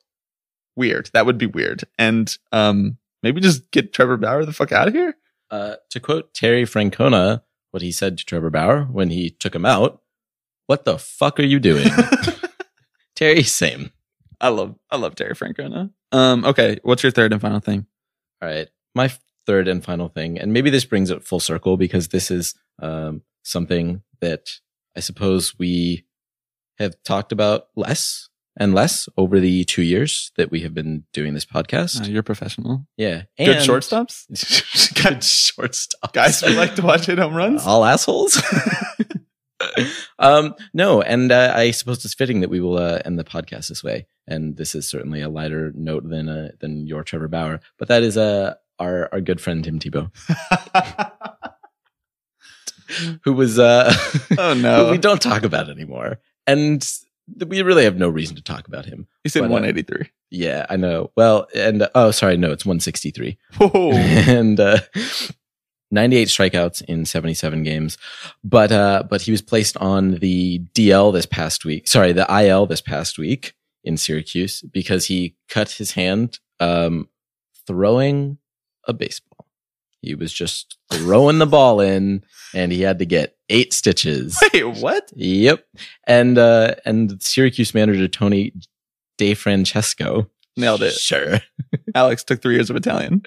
[0.74, 1.10] Weird.
[1.14, 1.84] That would be weird.
[1.98, 5.16] And um, maybe just get Trevor Bauer the fuck out of here.
[5.50, 9.66] Uh, to quote Terry Francona, what he said to Trevor Bauer when he took him
[9.66, 10.00] out,
[10.66, 11.88] what the fuck are you doing?
[13.16, 13.90] Terry, same.
[14.40, 15.90] I love I love Terry Francona.
[16.12, 17.86] Um, okay, what's your third and final thing?
[18.42, 18.68] All right.
[18.94, 19.10] My
[19.46, 23.22] third and final thing, and maybe this brings it full circle because this is um,
[23.42, 24.50] something that
[24.96, 26.06] I suppose we
[26.78, 31.34] have talked about less and less over the two years that we have been doing
[31.34, 32.02] this podcast.
[32.02, 32.86] Uh, you're professional.
[32.96, 33.22] yeah.
[33.38, 34.24] Good And- shortstops.
[35.02, 36.12] Good shortstop.
[36.12, 37.66] Guys who like to watch hit home runs.
[37.66, 38.40] all assholes.
[40.18, 43.68] um, no, and uh, I suppose it's fitting that we will uh, end the podcast
[43.68, 44.06] this way.
[44.26, 48.02] And this is certainly a lighter note than uh, than your Trevor Bauer, but that
[48.02, 50.10] is uh, our our good friend Tim Tebow,
[53.22, 53.92] who was uh,
[54.38, 54.90] oh no.
[54.90, 56.86] we don't talk about anymore, and
[57.46, 59.06] we really have no reason to talk about him.
[59.22, 60.10] He's in but, uh, 183.
[60.30, 61.10] Yeah, I know.
[61.16, 63.92] Well, and uh, oh, sorry, no, it's one sixty three Whoa.
[63.92, 64.78] and uh,
[65.90, 67.96] 98 strikeouts in 77 games.
[68.42, 71.88] But uh, but he was placed on the DL this past week.
[71.88, 73.54] Sorry, the IL this past week
[73.84, 77.08] in Syracuse because he cut his hand um,
[77.66, 78.38] throwing
[78.86, 79.35] a baseball.
[80.06, 84.38] He was just throwing the ball in, and he had to get eight stitches.
[84.54, 85.10] Wait, what?
[85.16, 85.64] Yep,
[86.06, 88.52] and uh, and Syracuse manager Tony
[89.18, 90.94] DeFrancesco Nailed it.
[90.94, 91.38] Sure.
[91.94, 93.22] Alex took three years of Italian.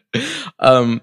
[0.60, 1.02] um,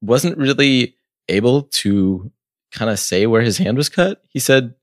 [0.00, 0.96] wasn't really
[1.28, 2.30] able to
[2.72, 4.22] kind of say where his hand was cut.
[4.28, 4.74] He said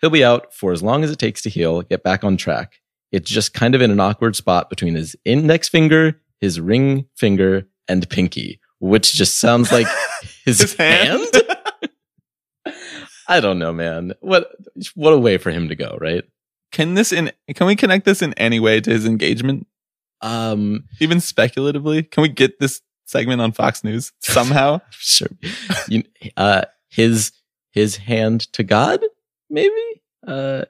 [0.00, 2.80] he'll be out for as long as it takes to heal, get back on track.
[3.12, 7.66] It's just kind of in an awkward spot between his index finger, his ring finger,
[7.88, 9.86] and pinky, which just sounds like
[10.44, 11.26] his, His hand?
[11.32, 12.76] hand.
[13.28, 14.14] I don't know, man.
[14.20, 14.50] What
[14.94, 16.24] what a way for him to go, right?
[16.72, 17.32] Can this in?
[17.54, 19.66] Can we connect this in any way to his engagement,
[20.20, 22.02] Um, even speculatively?
[22.04, 24.80] Can we get this segment on Fox News somehow?
[24.90, 25.28] sure.
[25.88, 26.04] You,
[26.36, 27.32] uh, his
[27.72, 29.00] his hand to God,
[29.50, 29.74] maybe.
[30.26, 30.64] Uh,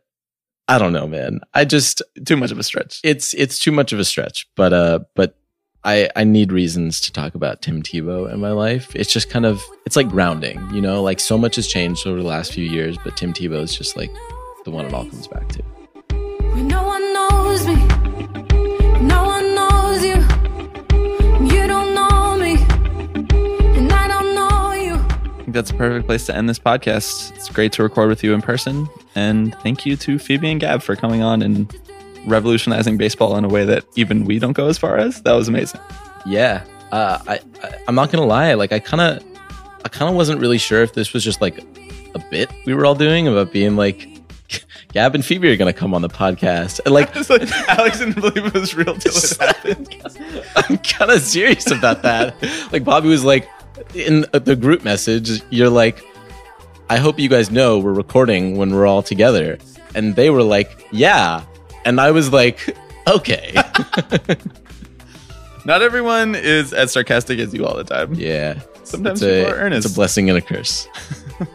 [0.69, 1.41] I don't know, man.
[1.55, 3.01] I just Too much of a stretch.
[3.05, 5.39] it's it's too much of a stretch, but uh, but
[5.87, 8.95] I I need reasons to talk about Tim Tebow in my life.
[8.97, 11.01] It's just kind of it's like grounding, you know.
[11.01, 13.97] Like so much has changed over the last few years, but Tim Tebow is just
[13.97, 14.11] like
[14.65, 15.63] the one it all comes back to.
[16.55, 17.77] When no one knows me,
[19.01, 20.17] no one knows you.
[21.55, 22.57] You don't know me,
[23.79, 24.95] and I don't know you.
[24.95, 27.33] I think that's a perfect place to end this podcast.
[27.37, 30.83] It's great to record with you in person, and thank you to Phoebe and Gab
[30.83, 31.73] for coming on and
[32.27, 35.23] revolutionizing baseball in a way that even we don't go as far as.
[35.23, 35.81] That was amazing.
[36.27, 38.55] Yeah, uh, I, I I'm not gonna lie.
[38.55, 39.25] Like I kind of
[39.85, 41.59] I kind of wasn't really sure if this was just like
[42.15, 44.09] a bit we were all doing about being like,
[44.93, 46.81] Gab and Phoebe are going to come on the podcast.
[46.85, 50.45] And like, like, Alex didn't believe it was real till it happened.
[50.57, 52.35] I'm kind of serious about that.
[52.73, 53.49] Like Bobby was like
[53.95, 56.03] in the group message, you're like,
[56.89, 59.59] I hope you guys know we're recording when we're all together.
[59.95, 61.45] And they were like, yeah.
[61.87, 62.77] And I was like,
[63.07, 63.55] okay.
[65.65, 68.15] Not everyone is as sarcastic as you all the time.
[68.15, 68.61] yeah.
[68.83, 69.87] Sometimes it's a, people are earnest.
[69.87, 70.87] It's a blessing and a curse.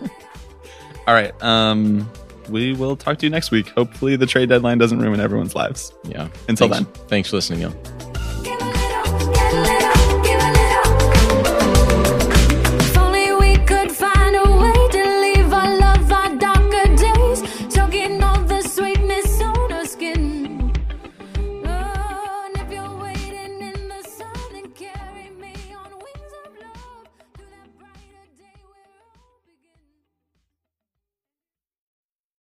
[1.08, 1.32] All right.
[1.42, 2.10] Um,
[2.50, 3.70] we will talk to you next week.
[3.70, 5.94] Hopefully, the trade deadline doesn't ruin everyone's lives.
[6.04, 6.28] Yeah.
[6.50, 7.08] Until thanks, then.
[7.08, 8.11] Thanks for listening, y'all.